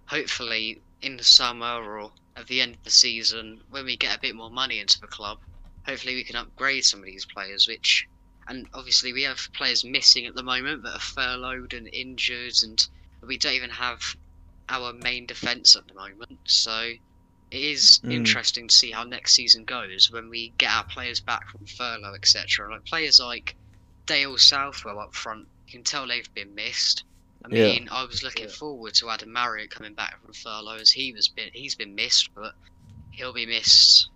hopefully, 0.07 0.81
in 1.03 1.17
the 1.17 1.25
summer 1.25 1.83
or 1.83 2.13
at 2.37 2.47
the 2.47 2.61
end 2.61 2.77
of 2.77 2.85
the 2.85 2.91
season, 2.91 3.61
when 3.71 3.85
we 3.85 3.97
get 3.97 4.17
a 4.17 4.21
bit 4.21 4.35
more 4.35 4.51
money 4.51 4.79
into 4.79 5.01
the 5.01 5.07
club, 5.07 5.39
hopefully 5.87 6.15
we 6.15 6.25
can 6.25 6.37
upgrade 6.37 6.85
some 6.85 7.01
of 7.01 7.07
these 7.07 7.27
players. 7.27 7.69
Which, 7.69 8.07
and 8.49 8.67
obviously, 8.73 9.13
we 9.13 9.23
have 9.25 9.49
players 9.53 9.85
missing 9.85 10.27
at 10.27 10.35
the 10.35 10.43
moment 10.43 10.83
that 10.85 10.97
are 10.97 11.01
furloughed 11.01 11.75
and 11.75 11.89
injured, 11.93 12.55
and 12.63 12.87
we 13.21 13.37
don't 13.37 13.53
even 13.53 13.71
have 13.71 14.17
our 14.69 14.93
main 14.95 15.27
defence 15.27 15.77
at 15.77 15.87
the 15.89 15.95
moment. 15.95 16.39
So 16.45 16.93
it 17.51 17.63
is 17.63 18.03
Mm. 18.05 18.11
interesting 18.11 18.69
to 18.69 18.75
see 18.75 18.91
how 18.93 19.05
next 19.05 19.35
season 19.35 19.65
goes 19.65 20.11
when 20.11 20.29
we 20.29 20.55
get 20.59 20.71
our 20.71 20.85
players 20.85 21.21
back 21.21 21.49
from 21.51 21.67
furlough, 21.67 22.15
etc. 22.15 22.71
Like 22.71 22.85
players 22.85 23.21
like 23.21 23.57
Dale 24.07 24.39
Southwell 24.39 24.99
up 25.01 25.15
front, 25.15 25.49
you 25.67 25.73
can 25.79 25.85
tell 25.85 26.07
they've 26.07 26.33
been 26.35 26.55
missed. 26.55 27.05
I 27.45 27.49
Yeah. 27.51 27.75
mean, 27.75 27.89
I 27.91 28.05
was 28.05 28.23
looking 28.23 28.49
forward 28.49 28.95
to 28.97 29.11
Adam 29.11 29.33
Marriott 29.33 29.71
coming 29.71 29.95
back 29.95 30.21
from 30.21 30.33
furlough 30.35 30.77
as 30.77 30.93
he 30.93 31.13
was 31.13 31.29
been 31.29 31.51
he's 31.55 31.75
been 31.77 31.95
missed, 31.95 32.31
but 32.35 32.55
he'll 33.11 33.33
be 33.35 33.47
missed 33.47 34.11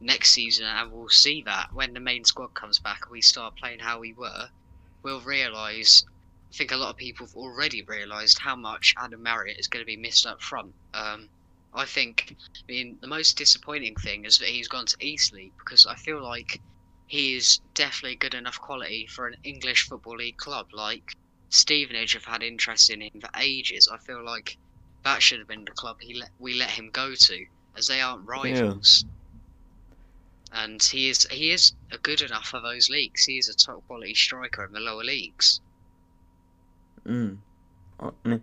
next 0.00 0.30
season, 0.30 0.66
and 0.66 0.90
we'll 0.92 1.08
see 1.08 1.42
that 1.42 1.68
when 1.72 1.92
the 1.94 2.00
main 2.00 2.24
squad 2.24 2.54
comes 2.54 2.78
back 2.80 3.00
and 3.06 3.12
we 3.12 3.20
start 3.22 3.56
playing 3.58 3.78
how 3.80 3.98
we 4.00 4.12
were, 4.14 4.50
we'll 5.02 5.20
realise. 5.20 6.04
I 6.52 6.56
think 6.56 6.70
a 6.72 6.76
lot 6.76 6.90
of 6.90 6.96
people 6.96 7.26
have 7.26 7.34
already 7.34 7.82
realised 7.82 8.38
how 8.40 8.56
much 8.56 8.94
Adam 8.98 9.22
Marriott 9.22 9.58
is 9.58 9.68
going 9.68 9.82
to 9.82 9.86
be 9.86 9.96
missed 9.96 10.26
up 10.26 10.40
front. 10.40 10.74
Um, 10.94 11.30
I 11.76 11.84
think, 11.84 12.34
I 12.68 12.72
mean, 12.72 12.96
the 13.02 13.06
most 13.06 13.36
disappointing 13.36 13.96
thing 13.96 14.24
is 14.24 14.38
that 14.38 14.48
he's 14.48 14.66
gone 14.66 14.86
to 14.86 14.96
Eastleigh 14.98 15.50
because 15.58 15.84
I 15.84 15.94
feel 15.94 16.22
like 16.22 16.60
he 17.06 17.36
is 17.36 17.60
definitely 17.74 18.16
good 18.16 18.34
enough 18.34 18.58
quality 18.58 19.06
for 19.06 19.28
an 19.28 19.36
English 19.44 19.86
Football 19.86 20.16
League 20.16 20.38
club. 20.38 20.68
Like 20.72 21.14
Stevenage 21.50 22.14
have 22.14 22.24
had 22.24 22.42
interest 22.42 22.88
in 22.88 23.02
him 23.02 23.20
for 23.20 23.28
ages. 23.38 23.88
I 23.92 23.98
feel 23.98 24.24
like 24.24 24.56
that 25.04 25.22
should 25.22 25.38
have 25.38 25.48
been 25.48 25.66
the 25.66 25.70
club 25.72 25.98
he 26.00 26.14
let 26.14 26.30
we 26.38 26.54
let 26.54 26.70
him 26.70 26.90
go 26.90 27.14
to, 27.14 27.46
as 27.76 27.86
they 27.86 28.00
aren't 28.00 28.26
rivals. 28.26 29.04
And 30.52 30.82
he 30.82 31.10
is 31.10 31.26
he 31.30 31.52
is 31.52 31.74
a 31.92 31.98
good 31.98 32.22
enough 32.22 32.46
for 32.46 32.60
those 32.60 32.88
leagues. 32.88 33.24
He 33.24 33.36
is 33.36 33.50
a 33.50 33.54
top 33.54 33.86
quality 33.86 34.14
striker 34.14 34.64
in 34.64 34.72
the 34.72 34.80
lower 34.80 35.04
leagues. 35.04 35.60
Mm. 37.06 37.36
I 38.00 38.10
mean, 38.24 38.42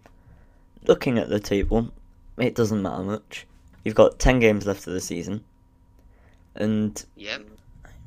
looking 0.86 1.18
at 1.18 1.30
the 1.30 1.40
table, 1.40 1.92
it 2.38 2.56
doesn't 2.56 2.82
matter 2.82 3.04
much. 3.04 3.46
You've 3.84 3.96
got 3.96 4.20
10 4.20 4.40
games 4.40 4.66
left 4.66 4.88
of 4.88 4.94
the 4.94 5.02
season, 5.02 5.44
and 6.56 7.04
Yep. 7.16 7.46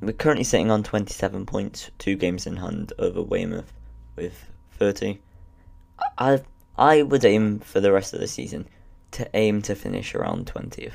we're 0.00 0.12
currently 0.12 0.44
sitting 0.44 0.70
on 0.70 0.82
27 0.82 1.46
points, 1.46 1.90
two 1.98 2.16
games 2.16 2.46
in 2.46 2.56
hand 2.56 2.92
over 2.98 3.22
Weymouth 3.22 3.72
with 4.16 4.46
30. 4.72 5.20
I 6.18 6.42
I 6.78 7.02
would 7.02 7.24
aim 7.24 7.60
for 7.60 7.80
the 7.80 7.92
rest 7.92 8.12
of 8.12 8.20
the 8.20 8.28
season 8.28 8.68
to 9.12 9.28
aim 9.34 9.62
to 9.62 9.74
finish 9.74 10.14
around 10.14 10.46
20th. 10.46 10.92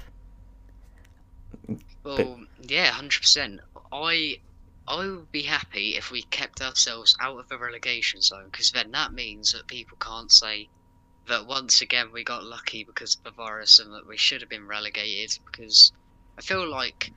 Well, 2.04 2.42
yeah, 2.62 2.92
hundred 2.92 3.22
percent. 3.22 3.62
I 3.92 4.40
I 4.88 5.08
would 5.08 5.32
be 5.32 5.44
happy 5.44 5.96
if 5.96 6.12
we 6.12 6.24
kept 6.24 6.62
ourselves 6.62 7.16
out 7.20 7.40
of 7.40 7.48
the 7.50 7.58
relegation 7.58 8.22
zone, 8.22 8.46
because 8.52 8.72
then 8.72 8.92
that 8.92 9.14
means 9.14 9.52
that 9.54 9.68
people 9.68 9.98
can't 9.98 10.32
say 10.32 10.70
that 11.28 11.46
once 11.46 11.82
again 11.82 12.12
we 12.12 12.24
got 12.24 12.44
lucky 12.44 12.84
because 12.84 13.18
of 13.26 13.38
and 13.38 13.94
that 13.94 14.08
we 14.08 14.18
should 14.18 14.42
have 14.42 14.50
been 14.50 14.68
relegated. 14.68 15.38
Because 15.46 15.92
I 16.38 16.42
feel 16.42 16.68
like, 16.68 17.12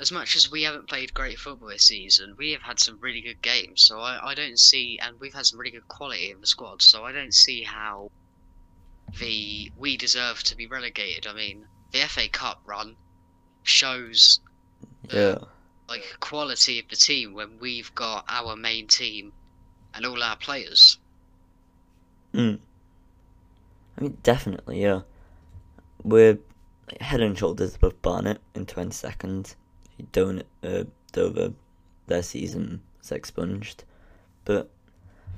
as 0.00 0.10
much 0.10 0.34
as 0.36 0.50
we 0.50 0.62
haven't 0.62 0.88
played 0.88 1.14
great 1.14 1.38
football 1.38 1.68
this 1.68 1.86
season, 1.86 2.34
we 2.38 2.52
have 2.52 2.62
had 2.62 2.80
some 2.80 2.98
really 3.00 3.20
good 3.20 3.42
games. 3.42 3.82
So 3.82 4.00
I, 4.00 4.30
I 4.30 4.34
don't 4.34 4.58
see, 4.58 4.98
and 5.02 5.18
we've 5.20 5.34
had 5.34 5.46
some 5.46 5.58
really 5.58 5.72
good 5.72 5.88
quality 5.88 6.30
in 6.30 6.40
the 6.40 6.46
squad. 6.46 6.82
So 6.82 7.04
I 7.04 7.12
don't 7.12 7.34
see 7.34 7.62
how 7.62 8.08
the 9.18 9.70
we 9.76 9.96
deserve 9.96 10.42
to 10.44 10.56
be 10.56 10.66
relegated. 10.66 11.26
I 11.26 11.34
mean, 11.34 11.64
the 11.92 11.98
FA 12.00 12.28
Cup 12.28 12.62
run 12.66 12.96
shows 13.64 14.40
Yeah. 15.10 15.38
like 15.88 16.02
quality 16.20 16.78
of 16.78 16.88
the 16.88 16.96
team 16.96 17.34
when 17.34 17.58
we've 17.60 17.94
got 17.94 18.24
our 18.28 18.56
main 18.56 18.88
team 18.88 19.32
and 19.94 20.06
all 20.06 20.22
our 20.22 20.36
players. 20.36 20.98
Mm. 22.34 22.58
I 24.02 24.06
mean, 24.06 24.18
definitely, 24.24 24.82
yeah. 24.82 25.02
We're 26.02 26.38
head 27.00 27.20
and 27.20 27.38
shoulders 27.38 27.76
above 27.76 28.02
Barnet 28.02 28.40
in 28.52 28.66
20 28.66 28.90
seconds. 28.90 29.54
Don't, 30.10 30.42
uh, 30.64 30.84
Dover, 31.12 31.52
their 32.08 32.24
season 32.24 32.82
expunged. 33.12 33.84
But 34.44 34.68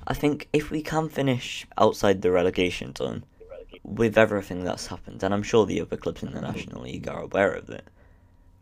I 0.06 0.14
think 0.14 0.48
if 0.54 0.70
we 0.70 0.80
can 0.80 1.10
finish 1.10 1.66
outside 1.76 2.22
the 2.22 2.30
relegation 2.30 2.96
zone 2.96 3.24
with 3.82 4.16
everything 4.16 4.64
that's 4.64 4.86
happened, 4.86 5.22
and 5.22 5.34
I'm 5.34 5.42
sure 5.42 5.66
the 5.66 5.82
other 5.82 5.98
clubs 5.98 6.22
in 6.22 6.32
the 6.32 6.40
National 6.40 6.84
League 6.84 7.06
are 7.06 7.20
aware 7.20 7.52
of 7.52 7.68
it, 7.68 7.86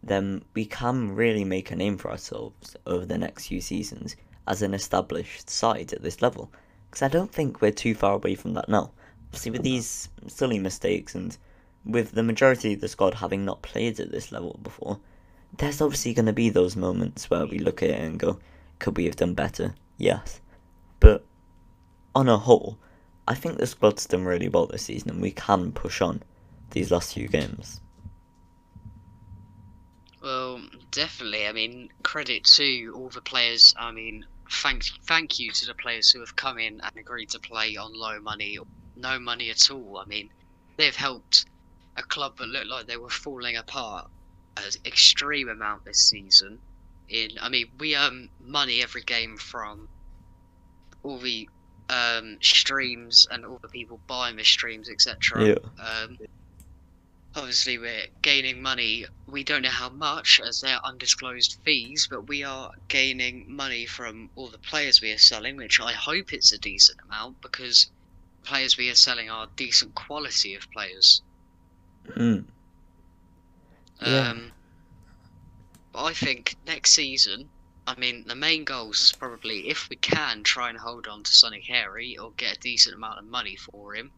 then 0.02 0.44
we 0.52 0.64
can 0.64 1.14
really 1.14 1.44
make 1.44 1.70
a 1.70 1.76
name 1.76 1.96
for 1.96 2.10
ourselves 2.10 2.74
over 2.88 3.06
the 3.06 3.18
next 3.18 3.46
few 3.46 3.60
seasons 3.60 4.16
as 4.48 4.62
an 4.62 4.74
established 4.74 5.48
side 5.48 5.92
at 5.92 6.02
this 6.02 6.20
level. 6.20 6.50
Because 6.90 7.02
I 7.02 7.08
don't 7.08 7.30
think 7.30 7.60
we're 7.60 7.70
too 7.70 7.94
far 7.94 8.14
away 8.14 8.34
from 8.34 8.54
that 8.54 8.68
now. 8.68 8.90
Obviously, 9.32 9.50
with 9.50 9.62
these 9.62 10.10
silly 10.26 10.58
mistakes 10.58 11.14
and 11.14 11.38
with 11.86 12.12
the 12.12 12.22
majority 12.22 12.74
of 12.74 12.82
the 12.82 12.88
squad 12.88 13.14
having 13.14 13.46
not 13.46 13.62
played 13.62 13.98
at 13.98 14.12
this 14.12 14.30
level 14.30 14.60
before, 14.62 15.00
there's 15.56 15.80
obviously 15.80 16.12
going 16.12 16.26
to 16.26 16.34
be 16.34 16.50
those 16.50 16.76
moments 16.76 17.30
where 17.30 17.46
we 17.46 17.58
look 17.58 17.82
at 17.82 17.88
it 17.88 17.98
and 17.98 18.20
go, 18.20 18.38
could 18.78 18.94
we 18.96 19.06
have 19.06 19.16
done 19.16 19.32
better? 19.32 19.74
Yes. 19.96 20.42
But 21.00 21.24
on 22.14 22.28
a 22.28 22.36
whole, 22.36 22.76
I 23.26 23.34
think 23.34 23.56
the 23.56 23.66
squad's 23.66 24.04
done 24.04 24.26
really 24.26 24.50
well 24.50 24.66
this 24.66 24.82
season 24.82 25.08
and 25.08 25.22
we 25.22 25.30
can 25.30 25.72
push 25.72 26.02
on 26.02 26.22
these 26.72 26.90
last 26.90 27.14
few 27.14 27.26
games. 27.26 27.80
Well, 30.22 30.60
definitely. 30.90 31.46
I 31.46 31.52
mean, 31.52 31.88
credit 32.02 32.44
to 32.44 32.92
all 32.94 33.08
the 33.08 33.22
players. 33.22 33.74
I 33.78 33.92
mean, 33.92 34.26
thank 34.50 34.84
thank 35.04 35.38
you 35.38 35.50
to 35.50 35.66
the 35.66 35.74
players 35.74 36.10
who 36.10 36.20
have 36.20 36.36
come 36.36 36.58
in 36.58 36.80
and 36.80 36.96
agreed 36.96 37.30
to 37.30 37.40
play 37.40 37.76
on 37.76 37.92
low 37.92 38.20
money, 38.20 38.58
no 38.96 39.18
money 39.18 39.50
at 39.50 39.70
all. 39.70 39.98
I 39.98 40.06
mean, 40.06 40.30
they've 40.76 40.96
helped 40.96 41.46
a 41.96 42.02
club 42.02 42.38
that 42.38 42.46
looked 42.46 42.68
like 42.68 42.86
they 42.86 42.96
were 42.96 43.10
falling 43.10 43.56
apart 43.56 44.08
an 44.56 44.70
extreme 44.84 45.48
amount 45.48 45.84
this 45.84 46.08
season. 46.08 46.58
In, 47.08 47.30
I 47.40 47.48
mean, 47.48 47.66
we 47.78 47.96
earn 47.96 48.30
money 48.40 48.82
every 48.82 49.02
game 49.02 49.36
from 49.36 49.88
all 51.02 51.18
the 51.18 51.48
um, 51.90 52.38
streams 52.40 53.26
and 53.30 53.44
all 53.44 53.58
the 53.60 53.68
people 53.68 54.00
buying 54.06 54.36
the 54.36 54.44
streams, 54.44 54.88
etc. 54.88 55.46
Yeah. 55.46 55.54
Um, 55.84 56.18
obviously, 57.34 57.78
we're 57.78 58.06
gaining 58.22 58.62
money. 58.62 59.06
We 59.26 59.44
don't 59.44 59.62
know 59.62 59.68
how 59.68 59.90
much, 59.90 60.40
as 60.44 60.60
they're 60.60 60.84
undisclosed 60.84 61.58
fees, 61.64 62.06
but 62.10 62.28
we 62.28 62.44
are 62.44 62.70
gaining 62.88 63.44
money 63.48 63.86
from 63.86 64.30
all 64.36 64.48
the 64.48 64.58
players 64.58 65.02
we 65.02 65.12
are 65.12 65.18
selling, 65.18 65.56
which 65.56 65.80
I 65.80 65.92
hope 65.92 66.32
it's 66.32 66.52
a 66.52 66.58
decent 66.58 66.98
amount 67.04 67.40
because 67.42 67.90
players 68.44 68.76
we 68.76 68.90
are 68.90 68.94
selling 68.94 69.30
are 69.30 69.48
decent 69.56 69.94
quality 69.94 70.54
of 70.54 70.70
players. 70.70 71.22
Mm. 72.08 72.44
Yeah. 74.00 74.30
Um, 74.30 74.52
but 75.92 76.04
I 76.04 76.12
think 76.12 76.56
next 76.66 76.92
season, 76.92 77.48
I 77.86 77.96
mean, 77.96 78.24
the 78.26 78.34
main 78.34 78.64
goals 78.64 79.00
is 79.00 79.12
probably 79.12 79.68
if 79.68 79.88
we 79.88 79.96
can 79.96 80.42
try 80.42 80.70
and 80.70 80.78
hold 80.78 81.06
on 81.06 81.22
to 81.22 81.32
Sonny 81.32 81.60
Carey 81.60 82.16
or 82.16 82.32
get 82.36 82.56
a 82.56 82.60
decent 82.60 82.94
amount 82.94 83.18
of 83.18 83.24
money 83.26 83.56
for 83.56 83.94
him, 83.94 84.10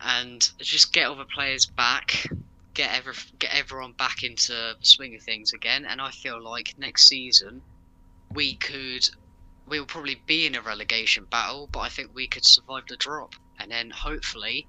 and 0.00 0.50
just 0.58 0.92
get 0.92 1.06
all 1.06 1.14
the 1.14 1.24
players 1.24 1.66
back, 1.66 2.28
get 2.74 2.92
every 2.94 3.14
get 3.38 3.54
everyone 3.54 3.92
back 3.92 4.22
into 4.22 4.52
the 4.52 4.76
swing 4.82 5.14
of 5.14 5.22
things 5.22 5.52
again. 5.52 5.86
And 5.86 6.00
I 6.00 6.10
feel 6.10 6.42
like 6.42 6.74
next 6.78 7.08
season 7.08 7.62
we 8.34 8.54
could, 8.56 9.08
we 9.66 9.78
will 9.78 9.86
probably 9.86 10.20
be 10.26 10.46
in 10.46 10.54
a 10.54 10.60
relegation 10.60 11.24
battle, 11.24 11.68
but 11.70 11.80
I 11.80 11.88
think 11.88 12.10
we 12.14 12.26
could 12.26 12.44
survive 12.44 12.84
the 12.88 12.96
drop, 12.96 13.34
and 13.58 13.70
then 13.70 13.90
hopefully 13.90 14.66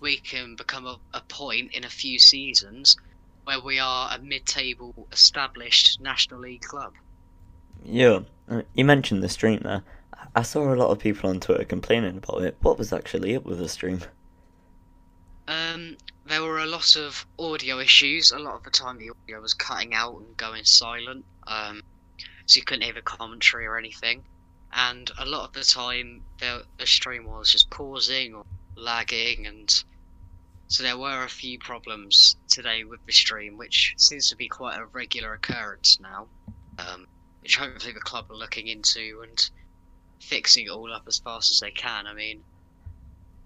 we 0.00 0.16
can 0.16 0.56
become 0.56 0.86
a, 0.86 0.98
a 1.12 1.20
point 1.22 1.72
in 1.74 1.84
a 1.84 1.90
few 1.90 2.18
seasons 2.18 2.96
where 3.44 3.60
we 3.60 3.78
are 3.78 4.14
a 4.14 4.18
mid-table 4.18 5.08
established 5.12 6.00
National 6.00 6.40
League 6.40 6.62
club. 6.62 6.92
Yeah, 7.84 8.20
uh, 8.48 8.62
you 8.74 8.84
mentioned 8.84 9.22
the 9.22 9.28
stream 9.28 9.60
there. 9.62 9.82
I 10.34 10.42
saw 10.42 10.72
a 10.72 10.76
lot 10.76 10.90
of 10.90 10.98
people 10.98 11.30
on 11.30 11.40
Twitter 11.40 11.64
complaining 11.64 12.18
about 12.18 12.42
it. 12.42 12.56
What 12.60 12.78
was 12.78 12.92
actually 12.92 13.34
up 13.36 13.44
with 13.44 13.58
the 13.58 13.68
stream? 13.68 14.02
Um, 15.46 15.96
there 16.26 16.42
were 16.42 16.58
a 16.58 16.66
lot 16.66 16.96
of 16.96 17.26
audio 17.38 17.78
issues. 17.78 18.32
A 18.32 18.38
lot 18.38 18.54
of 18.54 18.62
the 18.64 18.70
time, 18.70 18.98
the 18.98 19.10
audio 19.10 19.40
was 19.40 19.54
cutting 19.54 19.94
out 19.94 20.16
and 20.18 20.36
going 20.36 20.64
silent. 20.64 21.24
Um, 21.46 21.82
so 22.46 22.58
you 22.58 22.64
couldn't 22.64 22.82
hear 22.82 22.92
the 22.92 23.02
commentary 23.02 23.66
or 23.66 23.78
anything. 23.78 24.24
And 24.72 25.10
a 25.18 25.24
lot 25.24 25.46
of 25.48 25.52
the 25.54 25.64
time, 25.64 26.22
the, 26.38 26.64
the 26.78 26.86
stream 26.86 27.24
was 27.24 27.50
just 27.50 27.70
pausing 27.70 28.34
or 28.34 28.44
lagging, 28.76 29.46
and 29.46 29.84
so 30.68 30.82
there 30.82 30.98
were 30.98 31.24
a 31.24 31.28
few 31.28 31.58
problems 31.58 32.36
today 32.48 32.84
with 32.84 33.04
the 33.06 33.12
stream, 33.12 33.56
which 33.56 33.94
seems 33.96 34.28
to 34.28 34.36
be 34.36 34.48
quite 34.48 34.78
a 34.78 34.84
regular 34.86 35.32
occurrence 35.32 35.98
now. 36.00 36.28
Um, 36.78 37.06
which 37.40 37.56
hopefully 37.56 37.92
the 37.92 38.00
club 38.00 38.30
are 38.30 38.36
looking 38.36 38.66
into 38.66 39.22
and 39.22 39.50
fixing 40.20 40.66
it 40.66 40.70
all 40.70 40.92
up 40.92 41.04
as 41.06 41.18
fast 41.18 41.50
as 41.50 41.60
they 41.60 41.70
can. 41.70 42.06
I 42.06 42.12
mean, 42.12 42.42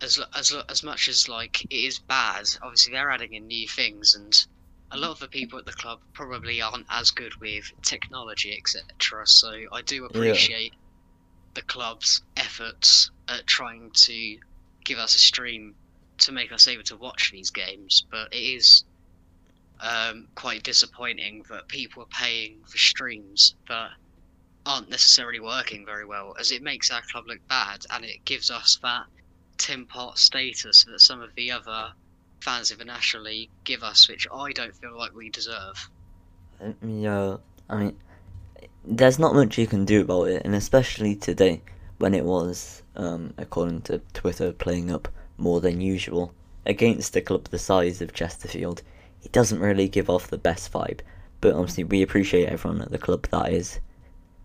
as 0.00 0.20
as 0.34 0.52
as 0.68 0.82
much 0.82 1.08
as 1.08 1.28
like 1.28 1.64
it 1.64 1.72
is 1.72 1.98
bad, 2.00 2.46
obviously 2.62 2.92
they're 2.92 3.10
adding 3.10 3.34
in 3.34 3.46
new 3.46 3.68
things, 3.68 4.14
and 4.14 4.46
a 4.90 4.96
lot 4.96 5.12
of 5.12 5.20
the 5.20 5.28
people 5.28 5.58
at 5.58 5.66
the 5.66 5.72
club 5.72 6.00
probably 6.12 6.60
aren't 6.60 6.86
as 6.90 7.10
good 7.10 7.34
with 7.36 7.72
technology, 7.82 8.56
etc. 8.56 9.26
So 9.26 9.52
I 9.72 9.82
do 9.82 10.04
appreciate 10.04 10.74
the 11.54 11.62
club's 11.62 12.22
efforts 12.36 13.10
at 13.28 13.46
trying 13.46 13.90
to 13.92 14.38
give 14.84 14.98
us 14.98 15.14
a 15.14 15.18
stream 15.18 15.74
to 16.18 16.32
make 16.32 16.52
us 16.52 16.68
able 16.68 16.82
to 16.84 16.96
watch 16.96 17.30
these 17.32 17.50
games, 17.50 18.04
but 18.10 18.32
it 18.32 18.38
is 18.38 18.84
um, 19.80 20.28
quite 20.34 20.62
disappointing 20.62 21.44
that 21.50 21.68
people 21.68 22.02
are 22.02 22.06
paying 22.06 22.58
for 22.66 22.78
streams 22.78 23.54
that 23.68 23.90
aren't 24.64 24.88
necessarily 24.88 25.40
working 25.40 25.84
very 25.84 26.04
well, 26.04 26.34
as 26.38 26.52
it 26.52 26.62
makes 26.62 26.90
our 26.90 27.02
club 27.10 27.24
look 27.26 27.40
bad 27.48 27.84
and 27.90 28.04
it 28.04 28.24
gives 28.24 28.50
us 28.50 28.78
that 28.82 29.06
tin 29.58 29.86
pot 29.86 30.18
status 30.18 30.84
that 30.84 31.00
some 31.00 31.20
of 31.20 31.34
the 31.34 31.50
other 31.50 31.92
fans 32.40 32.70
of 32.70 32.78
the 32.78 32.84
National 32.84 33.24
League 33.24 33.50
give 33.64 33.82
us, 33.82 34.08
which 34.08 34.26
I 34.32 34.52
don't 34.52 34.74
feel 34.74 34.96
like 34.96 35.14
we 35.14 35.30
deserve. 35.30 35.88
Yeah, 36.84 37.36
I 37.68 37.76
mean, 37.76 37.96
there's 38.84 39.18
not 39.18 39.34
much 39.34 39.58
you 39.58 39.66
can 39.66 39.84
do 39.84 40.02
about 40.02 40.28
it, 40.28 40.42
and 40.44 40.54
especially 40.54 41.14
today 41.14 41.62
when 41.98 42.14
it 42.14 42.24
was, 42.24 42.82
um, 42.96 43.34
according 43.38 43.82
to 43.82 44.00
Twitter, 44.12 44.52
playing 44.52 44.90
up 44.90 45.08
more 45.38 45.60
than 45.60 45.80
usual 45.80 46.34
against 46.66 47.16
a 47.16 47.20
club 47.20 47.44
the 47.48 47.58
size 47.58 48.00
of 48.00 48.12
Chesterfield 48.12 48.82
it 49.22 49.32
doesn't 49.32 49.60
really 49.60 49.88
give 49.88 50.10
off 50.10 50.28
the 50.28 50.38
best 50.38 50.72
vibe. 50.72 51.00
But 51.40 51.54
obviously, 51.54 51.84
we 51.84 52.02
appreciate 52.02 52.48
everyone 52.48 52.82
at 52.82 52.90
the 52.90 52.98
club 52.98 53.26
that 53.30 53.52
is 53.52 53.80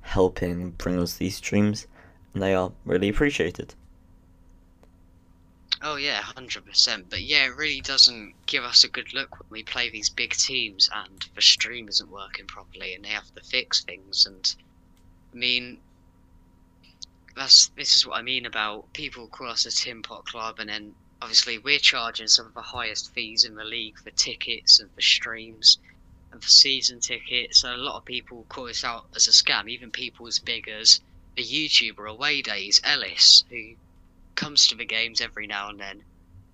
helping 0.01 0.71
bring 0.71 0.99
us 0.99 1.17
these 1.17 1.35
streams, 1.37 1.87
and 2.33 2.41
they 2.41 2.53
are 2.53 2.71
really 2.85 3.09
appreciated. 3.09 3.75
Oh 5.79 5.95
yeah, 5.95 6.21
hundred 6.21 6.65
percent. 6.65 7.09
But 7.09 7.21
yeah, 7.21 7.45
it 7.45 7.55
really 7.55 7.81
doesn't 7.81 8.33
give 8.47 8.63
us 8.63 8.83
a 8.83 8.87
good 8.87 9.13
look 9.13 9.39
when 9.39 9.47
we 9.51 9.63
play 9.63 9.89
these 9.89 10.09
big 10.09 10.31
teams 10.31 10.89
and 10.93 11.23
the 11.35 11.41
stream 11.41 11.87
isn't 11.87 12.09
working 12.09 12.47
properly 12.47 12.95
and 12.95 13.05
they 13.05 13.09
have 13.09 13.31
to 13.35 13.41
fix 13.41 13.83
things. 13.83 14.25
And 14.25 14.55
I 15.33 15.37
mean, 15.37 15.77
that's 17.35 17.67
this 17.75 17.95
is 17.95 18.07
what 18.07 18.17
I 18.17 18.23
mean 18.23 18.47
about 18.47 18.91
people 18.93 19.27
call 19.27 19.49
us 19.49 19.67
a 19.67 19.71
tin 19.71 20.01
pot 20.01 20.25
club, 20.25 20.57
and 20.57 20.69
then 20.69 20.95
obviously 21.21 21.59
we're 21.59 21.77
charging 21.77 22.27
some 22.27 22.47
of 22.47 22.55
the 22.55 22.61
highest 22.61 23.13
fees 23.13 23.43
in 23.43 23.55
the 23.55 23.63
league 23.63 23.99
for 23.99 24.09
tickets 24.11 24.79
and 24.79 24.91
for 24.91 25.01
streams 25.01 25.77
and 26.31 26.43
for 26.43 26.49
season 26.49 26.99
tickets. 26.99 27.59
So 27.59 27.75
a 27.75 27.77
lot 27.77 27.97
of 27.97 28.05
people 28.05 28.45
call 28.49 28.67
us 28.67 28.83
out 28.83 29.05
as 29.15 29.27
a 29.27 29.31
scam. 29.31 29.69
Even 29.69 29.91
people 29.91 30.25
as 30.25 30.39
big 30.39 30.67
as 30.67 31.01
a 31.37 31.43
YouTuber 31.43 32.09
away 32.09 32.41
days, 32.41 32.81
Ellis, 32.83 33.43
who 33.49 33.75
comes 34.37 34.67
to 34.67 34.75
the 34.75 34.85
games 34.85 35.19
every 35.19 35.47
now 35.47 35.67
and 35.69 35.79
then. 35.79 36.03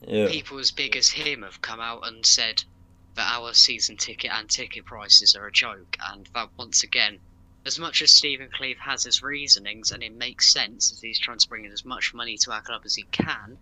Yeah. 0.07 0.27
People 0.29 0.57
as 0.57 0.71
big 0.71 0.95
as 0.95 1.09
him 1.09 1.43
have 1.43 1.61
come 1.61 1.79
out 1.79 2.07
and 2.07 2.25
said 2.25 2.63
that 3.15 3.31
our 3.31 3.53
season 3.53 3.97
ticket 3.97 4.31
and 4.31 4.49
ticket 4.49 4.85
prices 4.85 5.35
are 5.35 5.45
a 5.45 5.51
joke, 5.51 5.95
and 6.09 6.27
that 6.33 6.49
once 6.57 6.81
again, 6.81 7.19
as 7.65 7.77
much 7.77 8.01
as 8.01 8.11
Stephen 8.11 8.49
Cleeve 8.49 8.79
has 8.79 9.03
his 9.03 9.21
reasonings 9.21 9.91
and 9.91 10.01
it 10.01 10.13
makes 10.13 10.51
sense 10.51 10.91
as 10.91 11.01
he's 11.01 11.19
trying 11.19 11.37
to 11.37 11.47
bring 11.47 11.65
in 11.65 11.71
as 11.71 11.85
much 11.85 12.13
money 12.13 12.37
to 12.37 12.51
our 12.51 12.61
club 12.61 12.81
as 12.85 12.95
he 12.95 13.03
can, 13.03 13.57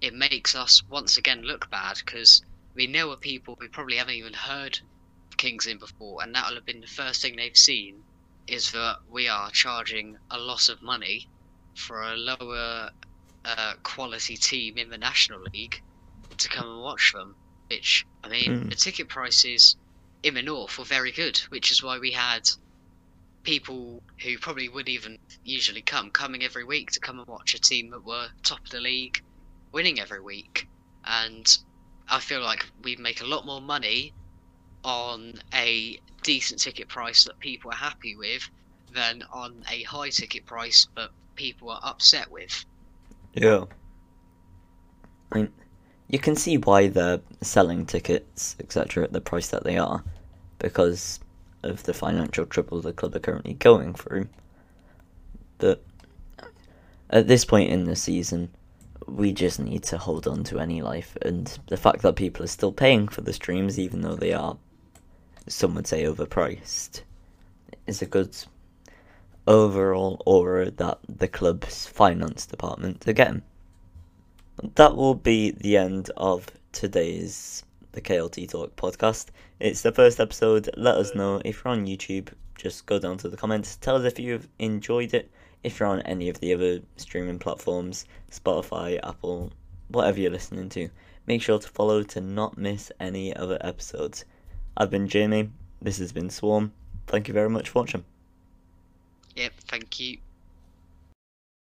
it 0.00 0.14
makes 0.14 0.54
us 0.54 0.82
once 0.84 1.16
again 1.16 1.42
look 1.42 1.68
bad 1.70 1.98
because 2.04 2.42
we 2.74 2.86
know 2.86 3.10
are 3.10 3.16
people 3.16 3.56
who 3.60 3.68
probably 3.68 3.96
haven't 3.96 4.14
even 4.14 4.32
heard 4.32 4.78
of 5.30 5.36
Kings 5.36 5.66
Lynn 5.66 5.78
before, 5.78 6.22
and 6.22 6.34
that'll 6.34 6.54
have 6.54 6.66
been 6.66 6.80
the 6.80 6.86
first 6.86 7.20
thing 7.20 7.36
they've 7.36 7.56
seen 7.56 8.04
is 8.46 8.70
that 8.72 8.98
we 9.10 9.28
are 9.28 9.50
charging 9.50 10.16
a 10.30 10.38
lot 10.38 10.68
of 10.68 10.80
money 10.82 11.28
for 11.74 12.02
a 12.02 12.16
lower 12.16 12.90
uh, 13.46 13.74
quality 13.84 14.36
team 14.36 14.76
in 14.76 14.90
the 14.90 14.98
National 14.98 15.40
League 15.54 15.76
to 16.38 16.48
come 16.48 16.68
and 16.68 16.82
watch 16.82 17.12
them. 17.14 17.34
Which 17.70 18.04
I 18.22 18.28
mean, 18.28 18.50
Mm. 18.50 18.70
the 18.70 18.76
ticket 18.76 19.08
prices 19.08 19.76
in 20.22 20.34
the 20.34 20.42
north 20.42 20.78
were 20.78 20.84
very 20.84 21.12
good, 21.12 21.38
which 21.50 21.70
is 21.70 21.82
why 21.82 21.98
we 21.98 22.12
had 22.12 22.42
people 23.44 24.02
who 24.22 24.38
probably 24.38 24.68
wouldn't 24.68 24.88
even 24.88 25.16
usually 25.44 25.82
come 25.82 26.10
coming 26.10 26.42
every 26.42 26.64
week 26.64 26.90
to 26.90 27.00
come 27.00 27.18
and 27.18 27.28
watch 27.28 27.54
a 27.54 27.60
team 27.60 27.90
that 27.90 28.04
were 28.04 28.28
top 28.42 28.58
of 28.64 28.70
the 28.70 28.80
league 28.80 29.18
winning 29.72 30.00
every 30.00 30.20
week. 30.20 30.66
And 31.04 31.46
I 32.08 32.20
feel 32.20 32.42
like 32.42 32.66
we 32.82 32.96
make 32.96 33.20
a 33.20 33.26
lot 33.26 33.46
more 33.46 33.60
money 33.60 34.12
on 34.84 35.34
a 35.54 35.98
decent 36.22 36.60
ticket 36.60 36.88
price 36.88 37.24
that 37.24 37.38
people 37.40 37.70
are 37.70 37.76
happy 37.76 38.16
with 38.16 38.48
than 38.92 39.22
on 39.32 39.62
a 39.70 39.82
high 39.84 40.10
ticket 40.10 40.46
price 40.46 40.86
that 40.96 41.10
people 41.36 41.70
are 41.70 41.80
upset 41.82 42.30
with. 42.30 42.64
Yeah. 43.36 43.64
I 45.30 45.38
mean, 45.38 45.52
you 46.08 46.18
can 46.18 46.34
see 46.36 46.56
why 46.56 46.88
they're 46.88 47.20
selling 47.42 47.84
tickets, 47.86 48.56
etc., 48.58 49.04
at 49.04 49.12
the 49.12 49.20
price 49.20 49.48
that 49.48 49.62
they 49.62 49.76
are. 49.76 50.02
because 50.58 51.20
of 51.62 51.82
the 51.84 51.94
financial 51.94 52.46
trouble 52.46 52.80
the 52.80 52.92
club 52.92 53.14
are 53.14 53.20
currently 53.20 53.54
going 53.54 53.94
through. 53.94 54.28
But 55.58 55.82
at 57.10 57.26
this 57.26 57.44
point 57.44 57.70
in 57.70 57.84
the 57.84 57.96
season, 57.96 58.50
we 59.06 59.32
just 59.32 59.60
need 59.60 59.82
to 59.84 59.98
hold 59.98 60.26
on 60.26 60.44
to 60.44 60.58
any 60.58 60.82
life, 60.82 61.16
and 61.22 61.58
the 61.68 61.76
fact 61.76 62.02
that 62.02 62.16
people 62.16 62.44
are 62.44 62.48
still 62.48 62.72
paying 62.72 63.08
for 63.08 63.20
the 63.20 63.32
streams, 63.32 63.78
even 63.78 64.00
though 64.00 64.16
they 64.16 64.32
are, 64.32 64.56
some 65.46 65.74
would 65.74 65.86
say, 65.86 66.04
overpriced, 66.04 67.02
is 67.86 68.02
a 68.02 68.06
good 68.06 68.36
overall 69.46 70.22
aura 70.26 70.70
that 70.72 70.98
the 71.08 71.28
club's 71.28 71.86
finance 71.86 72.46
department 72.46 73.04
getting. 73.04 73.42
That 74.74 74.96
will 74.96 75.14
be 75.14 75.50
the 75.50 75.76
end 75.76 76.10
of 76.16 76.46
today's 76.72 77.64
the 77.92 78.00
KLT 78.00 78.50
Talk 78.50 78.76
podcast. 78.76 79.26
It's 79.60 79.82
the 79.82 79.92
first 79.92 80.20
episode. 80.20 80.68
Let 80.76 80.96
us 80.96 81.14
know 81.14 81.40
if 81.44 81.62
you're 81.64 81.72
on 81.72 81.86
YouTube. 81.86 82.28
Just 82.56 82.86
go 82.86 82.98
down 82.98 83.18
to 83.18 83.28
the 83.28 83.36
comments. 83.36 83.76
Tell 83.76 83.96
us 83.96 84.04
if 84.04 84.18
you've 84.18 84.48
enjoyed 84.58 85.14
it. 85.14 85.30
If 85.62 85.80
you're 85.80 85.88
on 85.88 86.02
any 86.02 86.28
of 86.28 86.40
the 86.40 86.52
other 86.52 86.80
streaming 86.96 87.38
platforms, 87.38 88.04
Spotify, 88.30 89.00
Apple, 89.02 89.52
whatever 89.88 90.20
you're 90.20 90.30
listening 90.30 90.68
to, 90.70 90.90
make 91.26 91.42
sure 91.42 91.58
to 91.58 91.68
follow 91.68 92.02
to 92.02 92.20
not 92.20 92.58
miss 92.58 92.92
any 93.00 93.34
other 93.34 93.58
episodes. 93.60 94.24
I've 94.76 94.90
been 94.90 95.08
Jamie. 95.08 95.50
This 95.80 95.98
has 95.98 96.12
been 96.12 96.30
Swarm. 96.30 96.72
Thank 97.06 97.28
you 97.28 97.34
very 97.34 97.50
much 97.50 97.70
for 97.70 97.80
watching. 97.80 98.04
Yep, 99.36 99.52
thank 99.68 100.00
you. 100.00 100.18